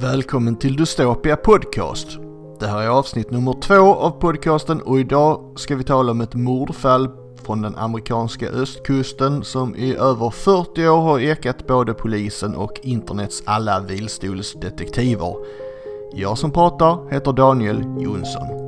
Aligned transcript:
Välkommen 0.00 0.56
till 0.56 0.76
Dystopia 0.76 1.36
Podcast. 1.36 2.08
Det 2.60 2.66
här 2.66 2.82
är 2.82 2.88
avsnitt 2.88 3.30
nummer 3.30 3.60
två 3.60 3.94
av 3.94 4.10
podcasten 4.10 4.82
och 4.82 5.00
idag 5.00 5.52
ska 5.56 5.76
vi 5.76 5.84
tala 5.84 6.12
om 6.12 6.20
ett 6.20 6.34
mordfall 6.34 7.08
från 7.42 7.62
den 7.62 7.76
amerikanska 7.76 8.48
östkusten 8.48 9.44
som 9.44 9.76
i 9.76 9.94
över 9.94 10.30
40 10.30 10.88
år 10.88 11.00
har 11.00 11.20
ekat 11.20 11.66
både 11.66 11.94
polisen 11.94 12.54
och 12.54 12.80
internets 12.82 13.42
alla 13.46 13.80
vilstolsdetektiver. 13.80 15.34
Jag 16.14 16.38
som 16.38 16.50
pratar 16.50 17.12
heter 17.12 17.32
Daniel 17.32 17.82
Jonsson. 17.98 18.67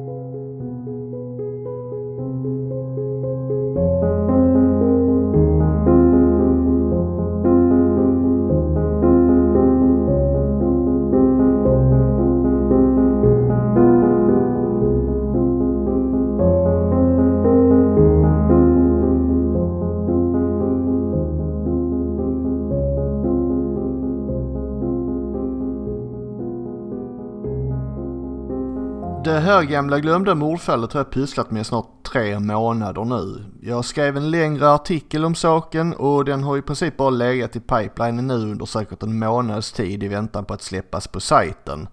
Här 29.51 29.63
gamla 29.63 30.01
glömda 30.01 30.35
mordfallet 30.35 30.93
har 30.93 31.01
jag 31.01 31.11
pysslat 31.11 31.51
med 31.51 31.61
i 31.61 31.65
snart 31.65 32.03
tre 32.13 32.39
månader 32.39 33.05
nu. 33.05 33.45
Jag 33.63 33.85
skrev 33.85 34.17
en 34.17 34.31
längre 34.31 34.71
artikel 34.71 35.25
om 35.25 35.35
saken 35.35 35.95
och 35.95 36.25
den 36.25 36.43
har 36.43 36.57
i 36.57 36.63
princip 36.63 36.97
bara 36.97 37.11
legat 37.11 37.57
i 37.57 37.61
pipelinen 37.61 38.27
nu 38.27 38.35
under 38.35 38.67
säkert 38.67 39.03
en 39.03 39.19
månads 39.19 39.73
tid 39.73 40.03
i 40.03 40.09
väntan 40.09 40.45
på 40.45 40.55
att 40.55 40.63
släppas 40.63 41.07
på 41.09 41.21
sajten. 41.21 41.89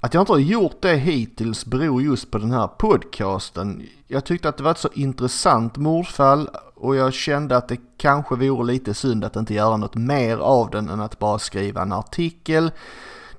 Att 0.00 0.14
jag 0.14 0.22
inte 0.22 0.32
har 0.32 0.38
gjort 0.38 0.82
det 0.82 0.96
hittills 0.96 1.66
beror 1.66 2.02
just 2.02 2.30
på 2.30 2.38
den 2.38 2.50
här 2.50 2.66
podcasten. 2.66 3.82
Jag 4.06 4.24
tyckte 4.24 4.48
att 4.48 4.56
det 4.56 4.62
var 4.62 4.70
ett 4.70 4.78
så 4.78 4.88
intressant 4.94 5.76
mordfall 5.76 6.48
och 6.74 6.96
jag 6.96 7.14
kände 7.14 7.56
att 7.56 7.68
det 7.68 7.78
kanske 7.96 8.34
vore 8.34 8.72
lite 8.72 8.94
synd 8.94 9.24
att 9.24 9.36
inte 9.36 9.54
göra 9.54 9.76
något 9.76 9.94
mer 9.94 10.36
av 10.36 10.70
den 10.70 10.88
än 10.88 11.00
att 11.00 11.18
bara 11.18 11.38
skriva 11.38 11.82
en 11.82 11.92
artikel. 11.92 12.70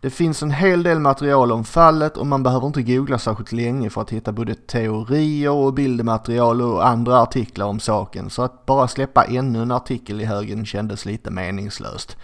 Det 0.06 0.12
finns 0.12 0.44
en 0.44 0.52
hel 0.52 0.84
del 0.84 1.00
material 1.00 1.52
om 1.52 1.64
fallet 1.64 2.18
och 2.18 2.28
man 2.28 2.44
behöver 2.44 2.68
inte 2.68 2.84
googla 2.84 3.18
särskilt 3.18 3.52
länge 3.52 3.90
för 3.90 4.02
att 4.02 4.10
hitta 4.10 4.32
både 4.32 4.56
teorier 4.56 5.52
och 5.52 5.74
bildmaterial 5.74 6.62
och 6.62 6.88
andra 6.88 7.22
artiklar 7.22 7.66
om 7.66 7.80
saken. 7.80 8.30
Så 8.30 8.42
att 8.42 8.66
bara 8.66 8.88
släppa 8.88 9.24
ännu 9.24 9.62
en 9.62 9.72
artikel 9.72 10.22
i 10.22 10.26
högen 10.26 10.66
kändes 10.66 11.06
lite 11.06 11.32
meningslöst. 11.32 12.18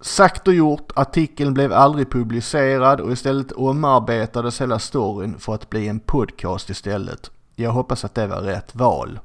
Sagt 0.00 0.48
och 0.48 0.54
gjort, 0.54 0.92
artikeln 0.94 1.54
blev 1.54 1.72
aldrig 1.72 2.10
publicerad 2.10 3.00
och 3.00 3.12
istället 3.12 3.52
omarbetades 3.52 4.60
hela 4.60 4.78
storyn 4.78 5.38
för 5.38 5.54
att 5.54 5.70
bli 5.70 5.88
en 5.88 6.00
podcast 6.00 6.70
istället. 6.70 7.30
Jag 7.54 7.70
hoppas 7.70 8.04
att 8.04 8.14
det 8.14 8.26
var 8.26 8.40
rätt 8.40 8.74
val. 8.74 9.18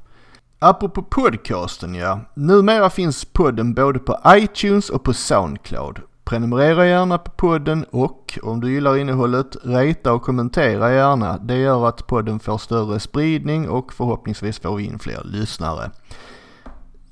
Apropå 0.60 1.04
podcasten 1.04 1.96
ja, 1.96 2.20
numera 2.34 2.90
finns 2.90 3.26
podden 3.26 3.74
både 3.74 4.00
på 4.00 4.20
iTunes 4.28 4.90
och 4.90 5.04
på 5.04 5.14
Soundcloud. 5.14 6.02
Prenumerera 6.24 6.88
gärna 6.88 7.18
på 7.18 7.32
podden 7.32 7.86
och 7.92 8.40
om 8.44 8.62
du 8.62 8.74
gillar 8.74 8.98
innehållet, 8.98 9.56
rejta 9.64 10.14
och 10.14 10.22
kommentera 10.22 10.94
gärna. 10.94 11.38
Det 11.38 11.58
gör 11.58 11.88
att 11.88 12.08
podden 12.08 12.40
får 12.40 12.58
större 12.58 13.00
spridning 13.00 13.70
och 13.70 13.94
förhoppningsvis 13.94 14.60
får 14.60 14.76
vi 14.76 14.86
in 14.86 15.00
fler 15.00 15.22
lyssnare. 15.24 15.92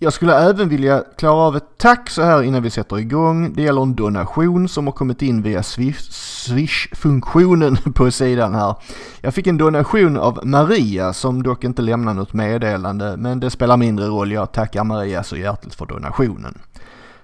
Jag 0.02 0.14
skulle 0.14 0.50
även 0.50 0.70
vilja 0.70 1.04
klara 1.18 1.42
av 1.42 1.58
ett 1.58 1.78
tack 1.78 2.10
så 2.10 2.22
här 2.22 2.44
innan 2.44 2.64
vi 2.64 2.70
sätter 2.70 3.00
igång. 3.00 3.54
Det 3.54 3.62
gäller 3.62 3.82
en 3.82 3.96
donation 3.96 4.70
som 4.70 4.88
har 4.88 4.94
kommit 4.94 5.22
in 5.22 5.42
via 5.42 5.64
Swish-funktionen 5.64 7.78
på 7.96 8.12
sidan 8.12 8.56
här. 8.56 8.76
Jag 9.22 9.34
fick 9.34 9.48
en 9.48 9.58
donation 9.58 10.18
av 10.18 10.40
Maria 10.44 11.14
som 11.14 11.44
dock 11.44 11.64
inte 11.64 11.82
lämnar 11.82 12.14
något 12.14 12.34
meddelande 12.34 13.18
men 13.18 13.40
det 13.40 13.50
spelar 13.50 13.78
mindre 13.78 14.06
roll. 14.06 14.32
Jag 14.32 14.52
tackar 14.52 14.84
Maria 14.84 15.24
så 15.24 15.38
hjärtligt 15.38 15.76
för 15.76 15.86
donationen. 15.86 16.58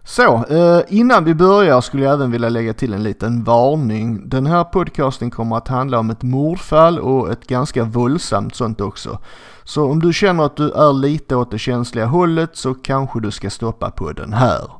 Så, 0.07 0.45
eh, 0.45 0.81
innan 0.87 1.23
vi 1.23 1.33
börjar 1.35 1.81
skulle 1.81 2.03
jag 2.03 2.13
även 2.13 2.31
vilja 2.31 2.49
lägga 2.49 2.73
till 2.73 2.93
en 2.93 3.03
liten 3.03 3.43
varning. 3.43 4.29
Den 4.29 4.45
här 4.45 4.63
podcasten 4.63 5.31
kommer 5.31 5.57
att 5.57 5.67
handla 5.67 5.99
om 5.99 6.09
ett 6.09 6.23
mordfall 6.23 6.99
och 6.99 7.31
ett 7.31 7.47
ganska 7.47 7.83
våldsamt 7.83 8.55
sånt 8.55 8.81
också. 8.81 9.19
Så 9.63 9.91
om 9.91 9.99
du 9.99 10.13
känner 10.13 10.43
att 10.43 10.57
du 10.57 10.71
är 10.71 10.93
lite 10.93 11.35
åt 11.35 11.51
det 11.51 11.59
känsliga 11.59 12.05
hållet 12.05 12.55
så 12.55 12.73
kanske 12.73 13.19
du 13.19 13.31
ska 13.31 13.49
stoppa 13.49 13.91
podden 13.91 14.33
här. 14.33 14.71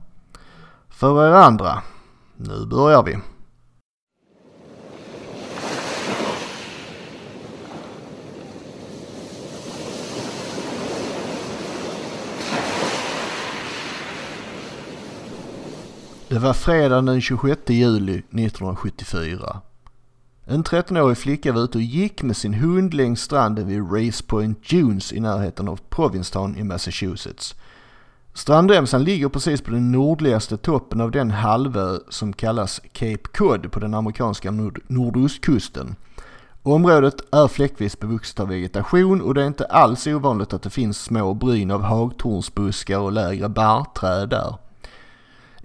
För 0.89 1.27
er 1.27 1.33
andra, 1.33 1.81
nu 2.37 2.65
börjar 2.65 3.03
vi. 3.03 3.17
Det 16.29 16.39
var 16.39 16.53
fredagen 16.53 17.05
den 17.05 17.21
26 17.21 17.59
juli 17.69 18.17
1974. 18.17 19.61
En 20.45 20.63
13-årig 20.63 21.17
flicka 21.17 21.51
var 21.51 21.61
ute 21.61 21.77
och 21.77 21.81
gick 21.81 22.23
med 22.23 22.37
sin 22.37 22.53
hund 22.53 22.93
längs 22.93 23.21
stranden 23.21 23.67
vid 23.67 23.91
Race 23.91 24.23
Point 24.27 24.69
Dunes 24.69 25.13
i 25.13 25.19
närheten 25.19 25.67
av 25.67 25.79
Provincetown 25.89 26.57
i 26.57 26.63
Massachusetts. 26.63 27.55
Strandremsan 28.33 29.03
ligger 29.03 29.29
precis 29.29 29.61
på 29.61 29.71
den 29.71 29.91
nordligaste 29.91 30.57
toppen 30.57 31.01
av 31.01 31.11
den 31.11 31.31
halvö 31.31 31.97
som 32.09 32.33
kallas 32.33 32.81
Cape 32.93 33.29
Cod 33.37 33.71
på 33.71 33.79
den 33.79 33.93
amerikanska 33.93 34.51
nord 34.51 34.79
nordostkusten. 34.87 35.95
Området 36.63 37.15
är 37.31 37.47
fläckvis 37.47 37.99
bevuxet 37.99 38.39
av 38.39 38.47
vegetation 38.47 39.21
och 39.21 39.33
det 39.33 39.41
är 39.43 39.47
inte 39.47 39.65
alls 39.65 40.07
ovanligt 40.07 40.53
att 40.53 40.61
det 40.61 40.69
finns 40.69 41.01
små 41.01 41.33
bryn 41.33 41.71
av 41.71 41.81
hagtornsbuskar 41.81 42.99
och 42.99 43.11
lägre 43.11 43.49
barrträd 43.49 44.29
där. 44.29 44.64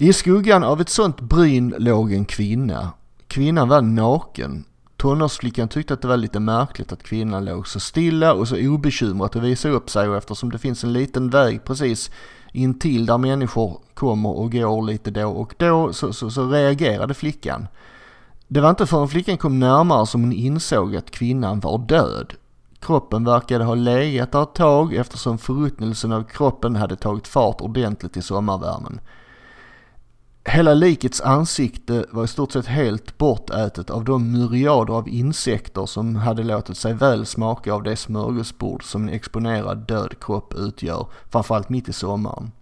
I 0.03 0.13
skuggan 0.13 0.65
av 0.65 0.81
ett 0.81 0.89
sånt 0.89 1.21
bryn 1.21 1.75
låg 1.79 2.13
en 2.13 2.25
kvinna. 2.25 2.93
Kvinnan 3.29 3.69
var 3.69 3.83
naken. 3.83 4.65
Tonårsflickan 4.97 5.69
tyckte 5.69 5.95
att 5.95 6.03
det 6.03 6.09
var 6.09 6.17
lite 6.17 6.41
märkligt 6.41 6.93
att 6.93 7.03
kvinnan 7.03 7.45
låg 7.45 7.69
så 7.69 7.81
stilla 7.81 8.35
och 8.35 8.49
så 8.49 8.57
obekymrat 8.57 9.37
och 9.37 9.45
visade 9.45 9.75
upp 9.75 9.91
sig 9.91 10.09
och 10.09 10.17
eftersom 10.17 10.51
det 10.51 10.59
finns 10.59 10.85
en 10.85 10.93
liten 10.93 11.31
väg 11.31 11.65
precis 11.65 12.11
intill 12.53 13.07
där 13.07 13.19
människor 13.19 13.81
kommer 13.95 14.31
och 14.31 14.53
går 14.53 14.83
lite 14.83 15.11
då 15.11 15.29
och 15.29 15.55
då 15.59 15.93
så, 15.93 16.13
så, 16.13 16.31
så 16.31 16.49
reagerade 16.49 17.15
flickan. 17.15 17.67
Det 18.49 18.61
var 18.61 18.71
inte 18.71 18.87
förrän 18.87 19.09
flickan 19.09 19.39
kom 19.39 19.59
närmare 19.59 20.07
som 20.07 20.23
hon 20.23 20.33
insåg 20.33 20.97
att 20.97 21.11
kvinnan 21.11 21.61
var 21.61 21.79
död. 21.79 22.35
Kroppen 22.79 23.25
verkade 23.25 23.65
ha 23.65 23.75
legat 23.75 24.33
där 24.33 24.43
ett 24.43 24.55
tag 24.55 24.95
eftersom 24.95 25.39
förruttnelsen 25.39 26.13
av 26.13 26.23
kroppen 26.23 26.77
hade 26.77 26.97
tagit 26.97 27.29
fart 27.29 27.61
ordentligt 27.61 28.17
i 28.17 28.23
sommarvärmen. 28.23 29.01
Hela 30.45 30.75
likets 30.75 31.21
ansikte 31.21 32.05
var 32.11 32.25
i 32.25 32.29
stort 32.29 32.53
sett 32.53 32.67
helt 32.67 33.19
bortätet 33.19 33.91
av 33.91 34.05
de 34.05 34.33
myriader 34.33 34.95
av 34.95 35.09
insekter 35.09 35.87
som 35.87 36.17
hade 36.17 36.43
låtit 36.43 36.77
sig 36.77 36.95
väl 36.95 37.27
smaka 37.27 37.73
av 37.73 37.83
det 37.83 37.97
smörgåsbord 37.97 38.85
som 38.85 39.03
en 39.03 39.15
exponerad 39.15 39.79
död 39.79 40.15
kropp 40.21 40.55
utgör, 40.55 41.07
framförallt 41.31 41.69
mitt 41.69 41.89
i 41.89 41.93
sommaren. 41.93 42.53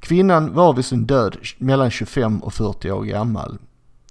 Kvinnan 0.00 0.54
var 0.54 0.72
vid 0.72 0.84
sin 0.84 1.06
död 1.06 1.36
mellan 1.58 1.90
25 1.90 2.42
och 2.42 2.54
40 2.54 2.90
år 2.90 3.04
gammal. 3.04 3.58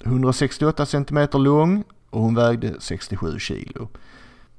168 0.05 0.85
cm 0.85 1.28
lång 1.33 1.83
och 2.09 2.22
hon 2.22 2.35
vägde 2.35 2.75
67 2.79 3.39
kilo. 3.39 3.88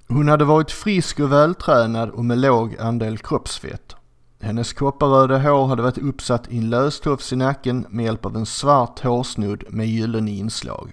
Hon 0.08 0.28
hade 0.28 0.44
varit 0.44 0.70
frisk 0.70 1.20
och 1.20 1.32
vältränad 1.32 2.10
och 2.10 2.24
med 2.24 2.38
låg 2.38 2.76
andel 2.78 3.18
kroppsfett. 3.18 3.96
Hennes 4.44 4.72
kopparröda 4.72 5.38
hår 5.38 5.66
hade 5.66 5.82
varit 5.82 5.98
uppsatt 5.98 6.48
i 6.48 6.58
en 6.58 6.70
löstofs 6.70 7.32
i 7.32 7.36
nacken 7.36 7.86
med 7.90 8.04
hjälp 8.04 8.26
av 8.26 8.36
en 8.36 8.46
svart 8.46 9.00
hårsnodd 9.00 9.64
med 9.68 9.86
gyllene 9.86 10.30
inslag. 10.30 10.92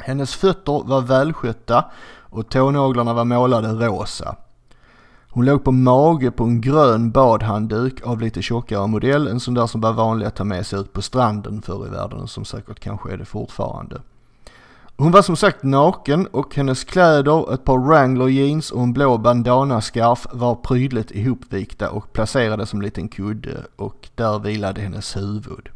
Hennes 0.00 0.34
fötter 0.34 0.88
var 0.88 1.00
välskötta 1.00 1.84
och 2.30 2.48
tånaglarna 2.48 3.14
var 3.14 3.24
målade 3.24 3.68
rosa. 3.68 4.36
Hon 5.28 5.44
låg 5.44 5.64
på 5.64 5.72
mage 5.72 6.30
på 6.30 6.44
en 6.44 6.60
grön 6.60 7.10
badhandduk 7.10 8.06
av 8.06 8.20
lite 8.20 8.42
tjockare 8.42 8.86
modell, 8.86 9.28
en 9.28 9.40
sån 9.40 9.54
där 9.54 9.66
som 9.66 9.80
var 9.80 9.92
vanlig 9.92 10.26
att 10.26 10.36
ta 10.36 10.44
med 10.44 10.66
sig 10.66 10.80
ut 10.80 10.92
på 10.92 11.02
stranden 11.02 11.62
förr 11.62 11.86
i 11.86 11.90
världen, 11.90 12.28
som 12.28 12.44
säkert 12.44 12.80
kanske 12.80 13.12
är 13.12 13.16
det 13.16 13.24
fortfarande. 13.24 14.00
Hon 15.02 15.12
var 15.12 15.22
som 15.22 15.36
sagt 15.36 15.62
naken 15.62 16.26
och 16.26 16.54
hennes 16.54 16.84
kläder, 16.84 17.54
ett 17.54 17.64
par 17.64 17.78
Wrangler 17.78 18.28
jeans 18.28 18.70
och 18.70 18.82
en 18.82 18.92
blå 18.92 19.18
bandana-scarf 19.18 20.26
var 20.32 20.54
prydligt 20.54 21.10
ihopvikta 21.10 21.90
och 21.90 22.12
placerade 22.12 22.66
som 22.66 22.78
en 22.78 22.84
liten 22.84 23.08
kudde 23.08 23.66
och 23.76 24.08
där 24.14 24.38
vilade 24.38 24.80
hennes 24.80 25.16
huvud. 25.16 25.68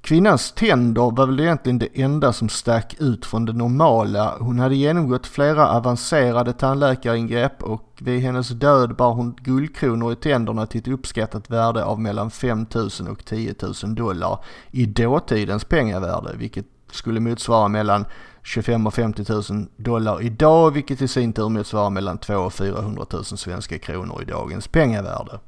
Kvinnans 0.00 0.52
tänder 0.52 1.10
var 1.16 1.26
väl 1.26 1.40
egentligen 1.40 1.78
det 1.78 2.00
enda 2.02 2.32
som 2.32 2.48
stack 2.48 2.94
ut 2.98 3.26
från 3.26 3.44
det 3.44 3.52
normala. 3.52 4.34
Hon 4.40 4.58
hade 4.58 4.76
genomgått 4.76 5.26
flera 5.26 5.68
avancerade 5.68 6.52
tandläkaringrepp 6.52 7.62
och 7.62 7.98
vid 8.00 8.20
hennes 8.20 8.48
död 8.48 8.96
bar 8.96 9.12
hon 9.12 9.36
guldkronor 9.40 10.12
i 10.12 10.16
tänderna 10.16 10.66
till 10.66 10.80
ett 10.80 10.88
uppskattat 10.88 11.50
värde 11.50 11.84
av 11.84 12.00
mellan 12.00 12.30
5 12.30 12.66
000 12.74 12.88
och 13.10 13.24
10 13.24 13.54
000 13.82 13.94
dollar 13.94 14.38
i 14.70 14.86
dåtidens 14.86 15.64
pengavärde, 15.64 16.36
vilket 16.36 16.66
skulle 16.92 17.20
motsvara 17.20 17.68
mellan 17.68 18.04
25 18.42 18.86
och 18.86 18.94
50 18.94 19.52
000 19.52 19.66
dollar 19.76 20.22
idag, 20.22 20.70
vilket 20.70 21.02
i 21.02 21.08
sin 21.08 21.32
tur 21.32 21.48
motsvarar 21.48 21.90
mellan 21.90 22.18
200 22.18 22.46
och 22.46 22.52
400 22.52 23.06
000 23.12 23.24
svenska 23.24 23.78
kronor 23.78 24.22
i 24.22 24.24
dagens 24.24 24.68
pengavärde. 24.68 25.40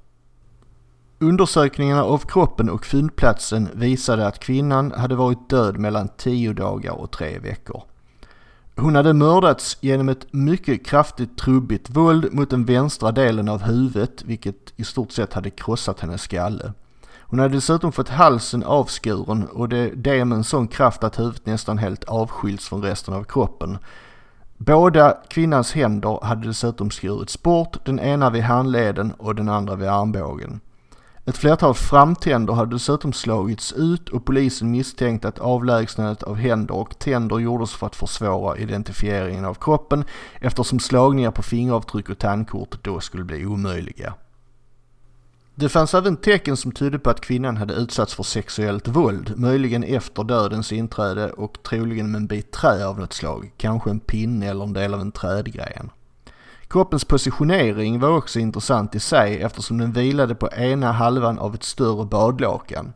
Undersökningarna 1.19 2.05
av 2.05 2.19
kroppen 2.19 2.71
och 2.71 2.87
fyndplatsen 2.87 3.69
visade 3.75 4.27
att 4.27 4.39
kvinnan 4.39 4.93
hade 4.93 5.15
varit 5.15 5.49
död 5.49 5.79
mellan 5.79 6.09
10 6.17 6.53
dagar 6.53 6.93
och 6.93 7.11
3 7.11 7.39
veckor. 7.39 7.83
Hon 8.77 8.97
hade 8.97 9.13
mördats 9.13 9.79
genom 9.81 10.09
ett 10.09 10.33
mycket 10.33 10.87
kraftigt 10.87 11.39
trubbigt 11.39 11.91
våld 11.91 12.33
mot 12.33 12.51
den 12.51 12.65
vänstra 12.65 13.13
delen 13.13 13.49
av 13.49 13.63
huvudet, 13.63 14.23
vilket 14.23 14.73
i 14.77 14.85
stort 14.85 15.13
sett 15.13 15.33
hade 15.33 15.51
krossat 15.51 16.01
hennes 16.01 16.23
skalle. 16.23 16.73
Hon 17.31 17.39
hade 17.39 17.55
dessutom 17.55 17.93
fått 17.93 18.09
halsen 18.09 18.63
avskuren 18.63 19.47
och 19.47 19.69
det, 19.69 19.91
det 19.91 20.25
med 20.25 20.37
en 20.37 20.45
sån 20.45 20.69
kraft 20.69 21.05
att 21.05 21.19
huvudet 21.19 21.47
nästan 21.47 21.79
helt 21.79 22.05
avskilts 22.05 22.69
från 22.69 22.83
resten 22.83 23.15
av 23.15 23.25
kroppen. 23.25 23.79
Båda 24.57 25.17
kvinnans 25.29 25.73
händer 25.73 26.19
hade 26.23 26.47
dessutom 26.47 26.91
skurits 26.91 27.43
bort, 27.43 27.85
den 27.85 28.01
ena 28.01 28.31
vid 28.31 28.43
handleden 28.43 29.13
och 29.19 29.35
den 29.35 29.49
andra 29.49 29.75
vid 29.75 29.89
armbågen. 29.89 30.61
Ett 31.25 31.37
flertal 31.37 31.75
framtänder 31.75 32.55
hade 32.55 32.75
dessutom 32.75 33.13
slagits 33.13 33.73
ut 33.73 34.09
och 34.09 34.25
polisen 34.25 34.71
misstänkte 34.71 35.29
att 35.29 35.39
avlägsnandet 35.39 36.23
av 36.23 36.37
händer 36.37 36.75
och 36.75 36.99
tänder 36.99 37.39
gjordes 37.39 37.75
för 37.75 37.87
att 37.87 37.97
försvåra 37.97 38.57
identifieringen 38.57 39.45
av 39.45 39.55
kroppen 39.55 40.05
eftersom 40.41 40.81
slagningar 40.81 41.31
på 41.31 41.43
fingeravtryck 41.43 42.09
och 42.09 42.19
tandkort 42.19 42.85
då 42.85 43.01
skulle 43.01 43.25
bli 43.25 43.47
omöjliga. 43.47 44.15
Det 45.61 45.69
fanns 45.69 45.95
även 45.95 46.17
tecken 46.17 46.57
som 46.57 46.73
tydde 46.73 46.99
på 46.99 47.11
att 47.11 47.21
kvinnan 47.21 47.57
hade 47.57 47.75
utsatts 47.75 48.15
för 48.15 48.23
sexuellt 48.23 48.89
våld, 48.89 49.33
möjligen 49.37 49.85
efter 49.85 50.25
dödens 50.25 50.73
inträde 50.73 51.31
och 51.31 51.63
troligen 51.63 52.11
med 52.11 52.19
en 52.19 52.27
bit 52.27 52.53
trä 52.53 52.87
av 52.87 52.99
något 52.99 53.13
slag, 53.13 53.53
kanske 53.57 53.91
en 53.91 54.01
pinne 54.01 54.47
eller 54.47 54.65
en 54.65 54.73
del 54.73 54.95
av 54.95 55.01
en 55.01 55.13
trädgren. 55.13 55.91
Kroppens 56.69 57.05
positionering 57.05 58.01
var 58.01 58.09
också 58.09 58.39
intressant 58.39 58.95
i 58.95 59.01
sig 59.01 59.43
eftersom 59.43 59.79
den 59.79 59.93
vilade 59.93 60.35
på 60.35 60.49
ena 60.49 60.93
halvan 60.93 61.39
av 61.39 61.55
ett 61.55 61.65
större 61.65 62.07
badlakan. 62.07 62.93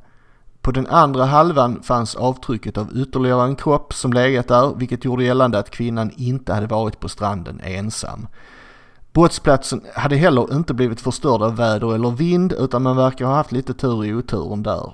På 0.60 0.70
den 0.70 0.86
andra 0.86 1.24
halvan 1.24 1.82
fanns 1.82 2.14
avtrycket 2.14 2.78
av 2.78 2.96
ytterligare 2.96 3.44
en 3.44 3.56
kropp 3.56 3.94
som 3.94 4.12
legat 4.12 4.48
där, 4.48 4.74
vilket 4.74 5.04
gjorde 5.04 5.24
gällande 5.24 5.58
att 5.58 5.70
kvinnan 5.70 6.10
inte 6.16 6.52
hade 6.52 6.66
varit 6.66 7.00
på 7.00 7.08
stranden 7.08 7.60
ensam. 7.64 8.26
Brottsplatsen 9.14 9.82
hade 9.94 10.16
heller 10.16 10.54
inte 10.54 10.74
blivit 10.74 11.00
förstörd 11.00 11.42
av 11.42 11.56
väder 11.56 11.94
eller 11.94 12.10
vind 12.10 12.52
utan 12.52 12.82
man 12.82 12.96
verkar 12.96 13.26
ha 13.26 13.34
haft 13.34 13.52
lite 13.52 13.74
tur 13.74 14.04
i 14.04 14.14
oturen 14.14 14.62
där. 14.62 14.92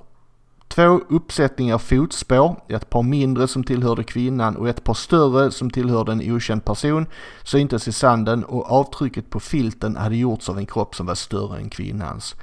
Två 0.69 1.01
uppsättningar 1.09 1.79
fotspår, 1.79 2.57
ett 2.69 2.91
par 2.91 3.03
mindre 3.03 3.49
som 3.49 3.65
tillhörde 3.65 4.05
kvinnan 4.05 4.57
och 4.57 4.69
ett 4.69 4.85
par 4.85 4.95
större 4.95 5.51
som 5.51 5.71
tillhörde 5.71 6.13
en 6.13 6.33
okänd 6.33 6.65
person, 6.65 7.07
syntes 7.45 7.89
i 7.89 7.93
sanden 7.93 8.45
och 8.45 8.71
avtrycket 8.71 9.31
på 9.31 9.41
filten 9.41 9.97
hade 9.97 10.17
gjorts 10.17 10.49
av 10.49 10.59
en 10.59 10.67
kropp 10.67 10.95
som 10.95 11.07
var 11.07 11.15
större 11.15 11.59
än 11.59 11.71
kvinnans. 11.71 12.35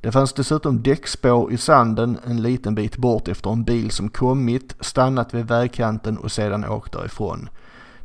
Det 0.00 0.12
fanns 0.12 0.32
dessutom 0.32 0.82
däckspår 0.82 1.52
i 1.52 1.56
sanden 1.56 2.18
en 2.26 2.42
liten 2.42 2.74
bit 2.74 2.96
bort 2.96 3.28
efter 3.28 3.50
en 3.50 3.64
bil 3.64 3.90
som 3.90 4.08
kommit, 4.08 4.76
stannat 4.80 5.34
vid 5.34 5.46
vägkanten 5.48 6.18
och 6.18 6.32
sedan 6.32 6.64
åkt 6.64 6.92
därifrån. 6.92 7.48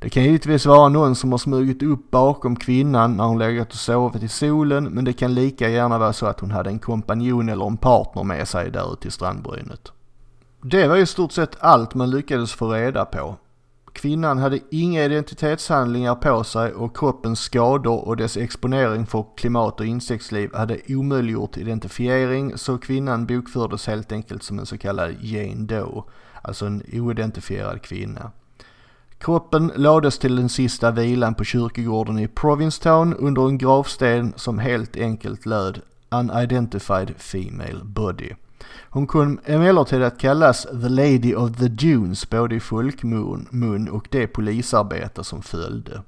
Det 0.04 0.10
kan 0.10 0.24
givetvis 0.24 0.66
vara 0.66 0.90
någon 0.90 1.16
som 1.16 1.32
har 1.32 1.38
smugit 1.38 1.84
upp 1.84 2.12
bakom 2.12 2.56
kvinnan 2.56 3.18
när 3.18 3.24
hon 3.24 3.40
legat 3.40 3.70
och 3.70 3.76
sovit 3.76 4.24
i 4.24 4.28
solen 4.28 4.84
men 4.84 5.06
det 5.06 5.14
kan 5.14 5.34
lika 5.34 5.70
gärna 5.70 5.98
vara 5.98 6.14
så 6.14 6.26
att 6.26 6.40
hon 6.40 6.52
hade 6.52 6.70
en 6.70 6.80
kompanjon 6.80 7.50
eller 7.50 7.66
en 7.66 7.78
partner 7.78 8.24
med 8.24 8.48
sig 8.48 8.72
där 8.72 8.94
ute 8.94 9.08
i 9.08 9.12
strandbrynet. 9.12 9.92
Det 10.62 10.88
var 10.88 10.98
i 10.98 11.06
stort 11.06 11.32
sett 11.32 11.58
allt 11.60 11.94
man 11.94 12.12
lyckades 12.12 12.54
få 12.54 12.74
reda 12.74 13.06
på. 13.06 13.36
Kvinnan 13.94 14.38
hade 14.38 14.60
inga 14.72 15.06
identitetshandlingar 15.06 16.16
på 16.16 16.44
sig 16.44 16.74
och 16.74 16.98
kroppens 16.98 17.40
skador 17.40 18.08
och 18.08 18.18
dess 18.18 18.38
exponering 18.38 19.06
för 19.06 19.26
klimat 19.38 19.80
och 19.80 19.86
insektsliv 19.86 20.50
hade 20.54 20.80
omöjliggjort 20.88 21.58
identifiering 21.58 22.58
så 22.58 22.78
kvinnan 22.78 23.26
bokfördes 23.26 23.88
helt 23.88 24.12
enkelt 24.12 24.44
som 24.44 24.60
en 24.60 24.66
så 24.66 24.78
kallad 24.78 25.16
Jane 25.22 25.66
Doe, 25.66 26.04
alltså 26.42 26.66
en 26.66 26.84
oidentifierad 26.94 27.82
kvinna. 27.82 28.32
Kroppen 29.24 29.72
lades 29.76 30.20
till 30.20 30.36
den 30.36 30.50
sista 30.50 30.92
vilan 30.92 31.36
på 31.36 31.44
kyrkogården 31.44 32.20
i 32.20 32.28
Provincetown 32.28 33.14
under 33.14 33.48
en 33.48 33.58
gravsten 33.58 34.34
som 34.36 34.60
helt 34.60 34.98
enkelt 34.98 35.46
löd 35.46 35.82
Unidentified 36.12 37.14
Female 37.18 37.80
Body. 37.84 38.30
Hon 38.90 39.08
kom 39.08 39.40
emellertid 39.46 40.04
att 40.04 40.20
kallas 40.20 40.64
The 40.64 40.90
Lady 40.90 41.36
of 41.36 41.58
the 41.58 41.68
Dunes 41.68 42.30
både 42.30 42.56
i 42.56 42.60
folkmun 42.60 43.90
och 43.92 44.08
det 44.12 44.28
polisarbete 44.28 45.24
som 45.24 45.42
följde. 45.42 46.02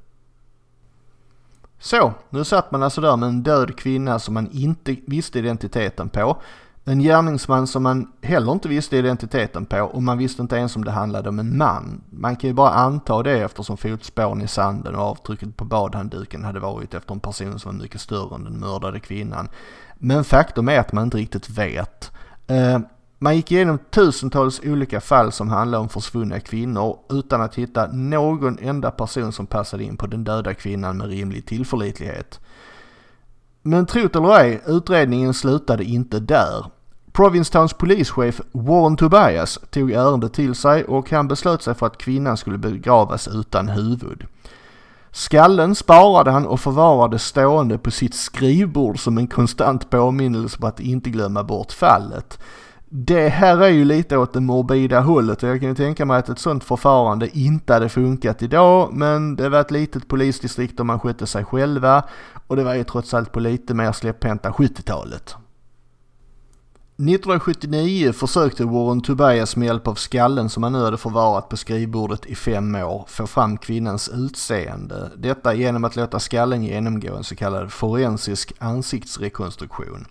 Så, 1.79 2.13
nu 2.29 2.43
satt 2.43 2.71
man 2.71 2.83
alltså 2.83 3.01
där 3.01 3.17
med 3.17 3.29
en 3.29 3.43
död 3.43 3.77
kvinna 3.77 4.19
som 4.19 4.33
man 4.33 4.49
inte 4.51 4.95
visste 5.07 5.39
identiteten 5.39 6.09
på 6.09 6.37
en 6.87 6.99
gärningsman 6.99 7.67
som 7.67 7.83
man 7.83 8.11
heller 8.21 8.51
inte 8.51 8.69
visste 8.69 8.97
identiteten 8.97 9.65
på 9.65 9.81
och 9.81 10.03
man 10.03 10.17
visste 10.17 10.41
inte 10.41 10.55
ens 10.55 10.75
om 10.75 10.85
det 10.85 10.91
handlade 10.91 11.29
om 11.29 11.39
en 11.39 11.57
man. 11.57 12.01
Man 12.09 12.35
kan 12.35 12.47
ju 12.47 12.53
bara 12.53 12.69
anta 12.69 13.23
det 13.23 13.39
eftersom 13.39 13.77
fotspåren 13.77 14.41
i 14.41 14.47
sanden 14.47 14.95
och 14.95 15.01
avtrycket 15.01 15.57
på 15.57 15.65
badhandduken 15.65 16.43
hade 16.43 16.59
varit 16.59 16.93
efter 16.93 17.13
en 17.13 17.19
person 17.19 17.59
som 17.59 17.71
var 17.71 17.83
mycket 17.83 18.01
större 18.01 18.35
än 18.35 18.43
den 18.43 18.59
mördade 18.59 18.99
kvinnan. 18.99 19.49
Men 19.95 20.23
faktum 20.23 20.69
är 20.69 20.79
att 20.79 20.93
man 20.93 21.03
inte 21.03 21.17
riktigt 21.17 21.49
vet. 21.49 22.11
Eh, 22.47 22.79
man 23.19 23.35
gick 23.35 23.51
igenom 23.51 23.77
tusentals 23.89 24.61
olika 24.63 25.01
fall 25.01 25.31
som 25.31 25.49
handlade 25.49 25.81
om 25.81 25.89
försvunna 25.89 26.39
kvinnor 26.39 26.99
utan 27.09 27.41
att 27.41 27.55
hitta 27.55 27.87
någon 27.87 28.59
enda 28.59 28.91
person 28.91 29.31
som 29.31 29.47
passade 29.47 29.83
in 29.83 29.97
på 29.97 30.07
den 30.07 30.23
döda 30.23 30.53
kvinnan 30.53 30.97
med 30.97 31.07
rimlig 31.07 31.45
tillförlitlighet. 31.45 32.39
Men 33.67 33.85
trot 33.85 34.15
eller 34.15 34.39
ej, 34.39 34.61
utredningen 34.67 35.33
slutade 35.33 35.83
inte 35.83 36.19
där. 36.19 36.65
Provincetowns 37.11 37.73
polischef 37.73 38.41
Warren 38.51 38.97
Tobias 38.97 39.59
tog 39.69 39.91
ärendet 39.91 40.33
till 40.33 40.55
sig 40.55 40.83
och 40.83 41.11
han 41.11 41.27
beslöt 41.27 41.61
sig 41.61 41.73
för 41.73 41.85
att 41.85 41.97
kvinnan 41.97 42.37
skulle 42.37 42.57
begravas 42.57 43.27
utan 43.27 43.69
huvud. 43.69 44.25
Skallen 45.11 45.75
sparade 45.75 46.31
han 46.31 46.47
och 46.47 46.59
förvarade 46.59 47.19
stående 47.19 47.77
på 47.77 47.91
sitt 47.91 48.15
skrivbord 48.15 48.99
som 48.99 49.17
en 49.17 49.27
konstant 49.27 49.89
påminnelse 49.89 50.57
på 50.57 50.67
att 50.67 50.79
inte 50.79 51.09
glömma 51.09 51.43
bort 51.43 51.71
fallet. 51.71 52.39
Det 52.97 53.29
här 53.29 53.57
är 53.57 53.69
ju 53.69 53.85
lite 53.85 54.17
åt 54.17 54.33
det 54.33 54.39
morbida 54.39 54.99
hållet 54.99 55.43
och 55.43 55.49
jag 55.49 55.59
kan 55.59 55.69
ju 55.69 55.75
tänka 55.75 56.05
mig 56.05 56.17
att 56.17 56.29
ett 56.29 56.39
sånt 56.39 56.63
förfarande 56.63 57.37
inte 57.37 57.73
hade 57.73 57.89
funkat 57.89 58.41
idag 58.43 58.93
men 58.93 59.35
det 59.35 59.49
var 59.49 59.61
ett 59.61 59.71
litet 59.71 60.07
polisdistrikt 60.07 60.79
och 60.79 60.85
man 60.85 60.99
skötte 60.99 61.27
sig 61.27 61.45
själva 61.45 62.03
och 62.47 62.55
det 62.55 62.63
var 62.63 62.73
ju 62.73 62.83
trots 62.83 63.13
allt 63.13 63.31
på 63.31 63.39
lite 63.39 63.73
mer 63.73 63.91
släpphänta 63.91 64.51
70-talet. 64.51 65.35
1979 66.97 68.13
försökte 68.13 68.65
Warren 68.65 69.01
Tobias 69.01 69.55
med 69.55 69.65
hjälp 69.65 69.87
av 69.87 69.95
skallen 69.95 70.49
som 70.49 70.63
han 70.63 70.71
nu 70.71 70.83
hade 70.83 70.97
förvarat 70.97 71.49
på 71.49 71.57
skrivbordet 71.57 72.25
i 72.25 72.35
fem 72.35 72.75
år 72.75 73.05
få 73.07 73.27
fram 73.27 73.57
kvinnans 73.57 74.09
utseende. 74.09 75.11
Detta 75.17 75.53
genom 75.53 75.83
att 75.83 75.95
låta 75.95 76.19
skallen 76.19 76.63
genomgå 76.63 77.15
en 77.15 77.23
så 77.23 77.35
kallad 77.35 77.71
forensisk 77.71 78.53
ansiktsrekonstruktion. 78.59 80.05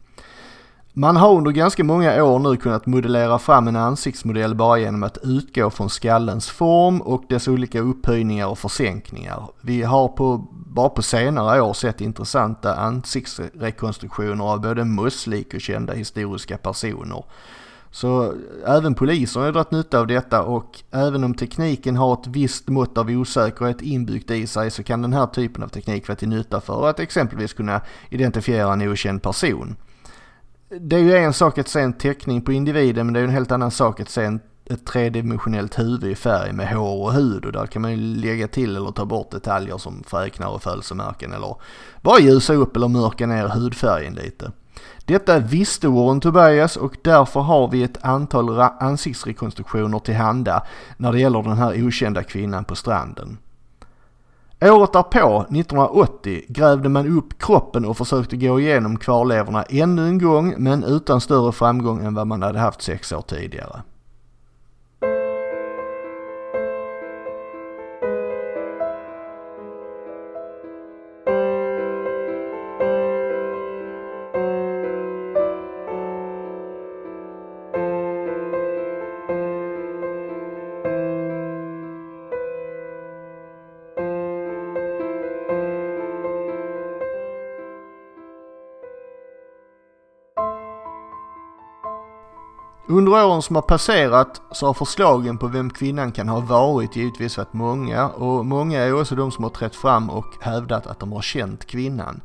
Man 0.97 1.17
har 1.17 1.37
under 1.37 1.51
ganska 1.51 1.85
många 1.85 2.25
år 2.25 2.39
nu 2.39 2.57
kunnat 2.57 2.87
modellera 2.87 3.39
fram 3.39 3.69
en 3.69 3.77
ansiktsmodell 3.77 4.55
bara 4.55 4.79
genom 4.79 5.03
att 5.03 5.19
utgå 5.23 5.71
från 5.71 5.91
skallens 5.91 6.49
form 6.49 7.01
och 7.01 7.25
dess 7.29 7.49
olika 7.49 7.81
upphöjningar 7.81 8.47
och 8.47 8.59
försänkningar. 8.59 9.49
Vi 9.61 9.83
har 9.83 10.09
på, 10.09 10.49
bara 10.51 10.89
på 10.89 11.03
senare 11.03 11.61
år 11.61 11.73
sett 11.73 12.01
intressanta 12.01 12.75
ansiktsrekonstruktioner 12.75 14.45
av 14.45 14.61
både 14.61 14.85
musslik 14.85 15.55
och 15.55 15.61
kända 15.61 15.93
historiska 15.93 16.59
personer. 16.59 17.25
Så 17.91 18.35
även 18.67 18.95
polisen 18.95 19.43
har 19.43 19.53
dragit 19.53 19.71
nytta 19.71 20.01
av 20.01 20.07
detta 20.07 20.43
och 20.43 20.83
även 20.91 21.25
om 21.25 21.35
tekniken 21.35 21.97
har 21.97 22.13
ett 22.13 22.27
visst 22.27 22.69
mått 22.69 22.99
av 22.99 23.11
osäkerhet 23.11 23.83
inbyggt 23.83 24.31
i 24.31 24.47
sig 24.47 24.71
så 24.71 24.83
kan 24.83 25.03
den 25.03 25.13
här 25.13 25.27
typen 25.27 25.63
av 25.63 25.69
teknik 25.69 26.09
vara 26.09 26.17
till 26.17 26.29
nytta 26.29 26.61
för 26.61 26.89
att 26.89 27.01
exempelvis 27.01 27.53
kunna 27.53 27.81
identifiera 28.11 28.73
en 28.73 28.83
okänd 28.83 29.23
person 29.23 29.77
det 30.69 30.97
är 30.97 31.01
ju 31.01 31.17
en 31.17 31.33
sak 31.33 31.59
att 31.59 31.69
se 31.69 31.81
en 31.81 31.93
teckning 31.93 32.43
på 32.43 32.53
individen 32.53 33.07
men 33.07 33.15
det 33.15 33.21
är 33.21 33.23
ju 33.23 33.29
en 33.29 33.35
helt 33.35 33.53
annan 33.53 33.71
sak 33.71 34.01
att 34.01 34.09
se 34.09 34.25
en, 34.25 34.41
ett 34.65 34.87
tredimensionellt 34.87 35.79
huvud 35.79 36.11
i 36.11 36.15
färg 36.15 36.53
med 36.53 36.69
hår 36.69 37.05
och 37.05 37.13
hud 37.13 37.45
och 37.45 37.53
där 37.53 37.67
kan 37.67 37.83
man 37.83 37.91
ju 37.91 37.97
lägga 37.97 38.49
till 38.49 38.77
eller 38.77 38.91
ta 38.91 39.05
bort 39.05 39.31
detaljer 39.31 39.79
som 39.79 40.03
fräknar 40.07 40.49
och 40.49 40.63
födelsemärken 40.63 41.33
eller 41.33 41.57
bara 42.03 42.21
ljusa 42.21 42.55
upp 42.55 42.77
eller 42.77 42.89
mörka 42.89 43.27
ner 43.27 43.49
hudfärgen 43.49 44.15
lite. 44.15 44.53
Detta 45.05 45.39
visste 45.39 45.89
Warren 45.89 46.21
Tobias 46.21 46.77
och 46.77 46.97
därför 47.03 47.41
har 47.41 47.69
vi 47.69 47.83
ett 47.83 48.05
antal 48.05 48.61
ansiktsrekonstruktioner 48.61 49.99
tillhanda 49.99 50.67
när 50.97 51.13
det 51.13 51.21
gäller 51.21 51.43
den 51.43 51.59
här 51.59 51.87
okända 51.87 52.23
kvinnan 52.23 52.65
på 52.65 52.75
stranden. 52.75 53.39
Året 54.63 54.93
därpå, 54.93 55.41
1980, 55.41 56.43
grävde 56.49 56.89
man 56.89 57.19
upp 57.19 57.39
kroppen 57.39 57.85
och 57.85 57.97
försökte 57.97 58.37
gå 58.37 58.61
igenom 58.61 58.97
kvarlevorna 58.97 59.63
ännu 59.63 60.07
en 60.07 60.19
gång 60.19 60.55
men 60.59 60.85
utan 60.85 61.21
större 61.21 61.53
framgång 61.53 62.05
än 62.05 62.15
vad 62.15 62.27
man 62.27 62.43
hade 62.43 62.59
haft 62.59 62.83
sex 62.83 63.13
år 63.13 63.23
tidigare. 63.23 63.83
Under 93.15 93.27
åren 93.27 93.43
som 93.43 93.57
har 93.57 93.63
passerat 93.63 94.43
så 94.53 94.67
har 94.67 94.75
förslagen 94.75 95.39
på 95.39 95.47
vem 95.47 95.71
kvinnan 95.71 96.13
kan 96.13 96.29
ha 96.29 96.41
varit 96.41 96.97
givetvis 96.97 97.37
varit 97.37 97.53
många 97.53 98.09
och 98.09 98.47
många 98.47 98.81
är 98.81 99.01
också 99.01 99.15
de 99.15 99.31
som 99.31 99.45
har 99.45 99.51
trätt 99.51 99.77
fram 99.77 100.11
och 100.11 100.27
hävdat 100.41 100.87
att 100.87 101.01
de 101.01 101.13
har 101.13 101.23
känt 101.23 101.67
kvinnan. 101.67 102.21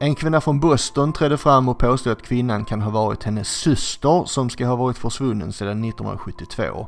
En 0.00 0.14
kvinna 0.14 0.40
från 0.40 0.60
Boston 0.60 1.12
trädde 1.12 1.36
fram 1.36 1.68
och 1.68 1.78
påstod 1.78 2.12
att 2.12 2.22
kvinnan 2.22 2.64
kan 2.64 2.82
ha 2.82 2.90
varit 2.90 3.24
hennes 3.24 3.48
syster 3.48 4.24
som 4.26 4.50
ska 4.50 4.66
ha 4.66 4.76
varit 4.76 4.98
försvunnen 4.98 5.52
sedan 5.52 5.84
1972. 5.84 6.86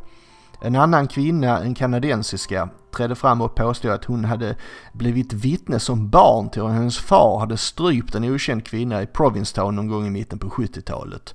En 0.61 0.77
annan 0.77 1.09
kvinna, 1.09 1.61
en 1.61 1.75
kanadensiska, 1.75 2.69
trädde 2.97 3.15
fram 3.15 3.41
och 3.41 3.55
påstod 3.55 3.91
att 3.91 4.05
hon 4.05 4.25
hade 4.25 4.57
blivit 4.93 5.33
vittne 5.33 5.81
som 5.81 6.09
barn 6.09 6.51
till 6.51 6.63
hur 6.63 6.69
hennes 6.69 6.99
far 6.99 7.39
hade 7.39 7.57
strypt 7.57 8.15
en 8.15 8.25
okänd 8.25 8.67
kvinna 8.67 9.03
i 9.03 9.07
Provincetown 9.07 9.77
någon 9.77 9.89
gång 9.89 10.07
i 10.07 10.11
mitten 10.11 10.39
på 10.39 10.49
70-talet. 10.49 11.35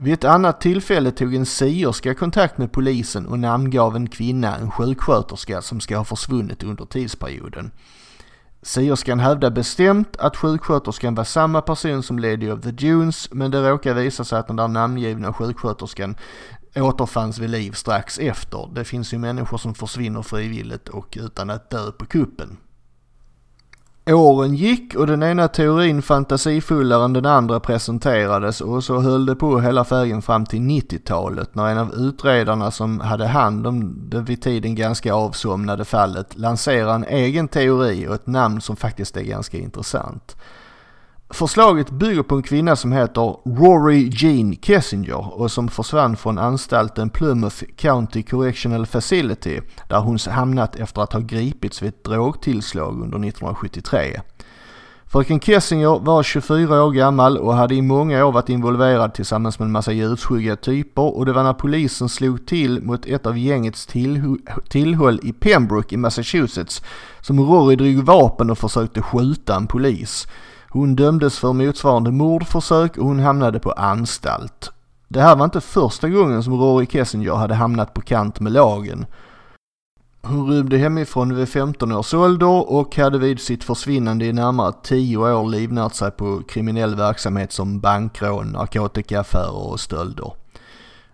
Vid 0.00 0.14
ett 0.14 0.24
annat 0.24 0.60
tillfälle 0.60 1.10
tog 1.10 1.34
en 1.34 1.46
sierska 1.46 2.14
kontakt 2.14 2.58
med 2.58 2.72
polisen 2.72 3.26
och 3.26 3.38
namngav 3.38 3.96
en 3.96 4.08
kvinna, 4.08 4.56
en 4.56 4.70
sjuksköterska, 4.70 5.62
som 5.62 5.80
ska 5.80 5.96
ha 5.96 6.04
försvunnit 6.04 6.62
under 6.62 6.84
tidsperioden. 6.84 7.70
Sierskan 8.62 9.20
hävdade 9.20 9.54
bestämt 9.54 10.16
att 10.16 10.36
sjuksköterskan 10.36 11.14
var 11.14 11.24
samma 11.24 11.60
person 11.60 12.02
som 12.02 12.18
Lady 12.18 12.50
of 12.50 12.60
the 12.60 12.70
Dunes 12.70 13.28
men 13.32 13.50
det 13.50 13.70
råkar 13.70 13.94
visa 13.94 14.24
sig 14.24 14.38
att 14.38 14.46
den 14.46 14.56
där 14.56 14.68
namngivna 14.68 15.32
sjuksköterskan 15.32 16.16
återfanns 16.76 17.38
vid 17.38 17.50
liv 17.50 17.72
strax 17.72 18.18
efter. 18.18 18.70
Det 18.74 18.84
finns 18.84 19.14
ju 19.14 19.18
människor 19.18 19.58
som 19.58 19.74
försvinner 19.74 20.22
frivilligt 20.22 20.88
och 20.88 21.18
utan 21.20 21.50
att 21.50 21.70
dö 21.70 21.92
på 21.92 22.06
kuppen. 22.06 22.56
Åren 24.14 24.54
gick 24.54 24.94
och 24.94 25.06
den 25.06 25.22
ena 25.22 25.48
teorin 25.48 26.02
fantasifullare 26.02 27.04
än 27.04 27.12
den 27.12 27.26
andra 27.26 27.60
presenterades 27.60 28.60
och 28.60 28.84
så 28.84 29.00
höll 29.00 29.26
det 29.26 29.34
på 29.34 29.60
hela 29.60 29.82
vägen 29.82 30.22
fram 30.22 30.46
till 30.46 30.60
90-talet 30.60 31.54
när 31.54 31.68
en 31.68 31.78
av 31.78 31.94
utredarna 31.94 32.70
som 32.70 33.00
hade 33.00 33.26
hand 33.26 33.66
om 33.66 33.94
det 34.10 34.20
vid 34.20 34.42
tiden 34.42 34.74
ganska 34.74 35.14
avsomnade 35.14 35.84
fallet 35.84 36.38
lanserade 36.38 36.92
en 36.92 37.04
egen 37.04 37.48
teori 37.48 38.08
och 38.08 38.14
ett 38.14 38.26
namn 38.26 38.60
som 38.60 38.76
faktiskt 38.76 39.16
är 39.16 39.22
ganska 39.22 39.58
intressant. 39.58 40.36
Förslaget 41.30 41.90
bygger 41.90 42.22
på 42.22 42.34
en 42.34 42.42
kvinna 42.42 42.76
som 42.76 42.92
heter 42.92 43.36
Rory 43.44 44.10
Jean 44.12 44.56
Kessinger 44.62 45.40
och 45.40 45.50
som 45.50 45.68
försvann 45.68 46.16
från 46.16 46.38
anstalten 46.38 47.10
Plymouth 47.10 47.64
County 47.76 48.22
Correctional 48.22 48.86
Facility 48.86 49.60
där 49.88 50.00
hon 50.00 50.18
hamnat 50.30 50.76
efter 50.76 51.02
att 51.02 51.12
ha 51.12 51.20
gripits 51.20 51.82
vid 51.82 51.88
ett 51.88 52.04
drogtillslag 52.04 52.92
under 52.92 53.28
1973. 53.28 54.20
Fröken 55.06 55.40
Kessinger 55.40 55.98
var 55.98 56.22
24 56.22 56.84
år 56.84 56.92
gammal 56.92 57.38
och 57.38 57.54
hade 57.54 57.74
i 57.74 57.82
många 57.82 58.26
år 58.26 58.32
varit 58.32 58.48
involverad 58.48 59.14
tillsammans 59.14 59.58
med 59.58 59.66
en 59.66 59.72
massa 59.72 59.92
ljusskygga 59.92 60.56
typer 60.56 61.16
och 61.16 61.26
det 61.26 61.32
var 61.32 61.42
när 61.42 61.52
polisen 61.52 62.08
slog 62.08 62.46
till 62.46 62.82
mot 62.82 63.06
ett 63.06 63.26
av 63.26 63.38
gängets 63.38 63.86
tillhåll 64.68 65.20
i 65.22 65.32
Pembroke 65.32 65.94
i 65.94 65.98
Massachusetts 65.98 66.82
som 67.20 67.40
Rory 67.40 67.76
drog 67.76 68.04
vapen 68.04 68.50
och 68.50 68.58
försökte 68.58 69.02
skjuta 69.02 69.56
en 69.56 69.66
polis. 69.66 70.26
Hon 70.70 70.96
dömdes 70.96 71.38
för 71.38 71.52
motsvarande 71.52 72.10
mordförsök 72.10 72.98
och 72.98 73.06
hon 73.06 73.20
hamnade 73.20 73.58
på 73.58 73.72
anstalt. 73.72 74.72
Det 75.08 75.20
här 75.20 75.36
var 75.36 75.44
inte 75.44 75.60
första 75.60 76.08
gången 76.08 76.42
som 76.42 76.54
Rory 76.60 76.86
Kessinger 76.86 77.34
hade 77.34 77.54
hamnat 77.54 77.94
på 77.94 78.00
kant 78.00 78.40
med 78.40 78.52
lagen. 78.52 79.06
Hon 80.22 80.50
rymde 80.50 80.78
hemifrån 80.78 81.34
vid 81.34 81.48
15 81.48 81.92
års 81.92 82.14
ålder 82.14 82.72
och 82.72 82.96
hade 82.96 83.18
vid 83.18 83.40
sitt 83.40 83.64
försvinnande 83.64 84.24
i 84.24 84.32
närmare 84.32 84.72
10 84.82 85.18
år 85.18 85.48
livnärt 85.48 85.94
sig 85.94 86.10
på 86.10 86.42
kriminell 86.48 86.94
verksamhet 86.94 87.52
som 87.52 87.80
bankrån, 87.80 88.46
narkotikaaffärer 88.46 89.70
och 89.72 89.80
stölder. 89.80 90.32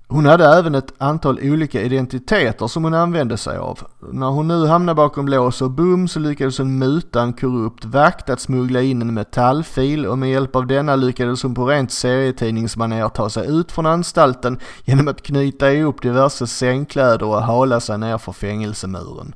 Hon 0.09 0.27
hade 0.27 0.45
även 0.45 0.75
ett 0.75 0.93
antal 0.99 1.39
olika 1.43 1.83
identiteter 1.83 2.67
som 2.67 2.85
hon 2.85 2.95
använde 2.95 3.37
sig 3.37 3.59
av. 3.59 3.79
När 4.13 4.27
hon 4.27 4.49
nu 4.49 4.67
hamnade 4.67 4.97
bakom 4.97 5.29
lås 5.29 5.63
och 5.63 5.71
bom 5.71 6.09
så 6.09 6.21
lyckades 6.21 6.59
hon 6.59 6.79
muta 6.79 7.23
en 7.23 7.33
korrupt 7.33 7.85
vakt 7.85 8.31
att 8.31 8.41
smuggla 8.41 8.83
in 8.83 9.03
en 9.03 9.15
metallfil 9.15 10.07
och 10.07 10.19
med 10.19 10.31
hjälp 10.31 10.57
av 10.57 10.67
denna 10.67 10.97
lyckades 10.97 11.43
hon 11.43 11.55
på 11.55 11.67
rent 11.67 11.93
serietidningsmanér 11.93 13.09
ta 13.09 13.31
sig 13.31 13.47
ut 13.49 13.73
från 13.73 13.87
anstalten 13.87 14.59
genom 14.85 15.09
att 15.09 15.23
knyta 15.23 15.73
ihop 15.73 16.03
diverse 16.03 16.47
sängkläder 16.47 17.27
och 17.27 17.43
hala 17.43 17.81
sig 17.81 17.99
ner 17.99 18.19
för 18.19 18.33
fängelsemuren. 18.33 19.35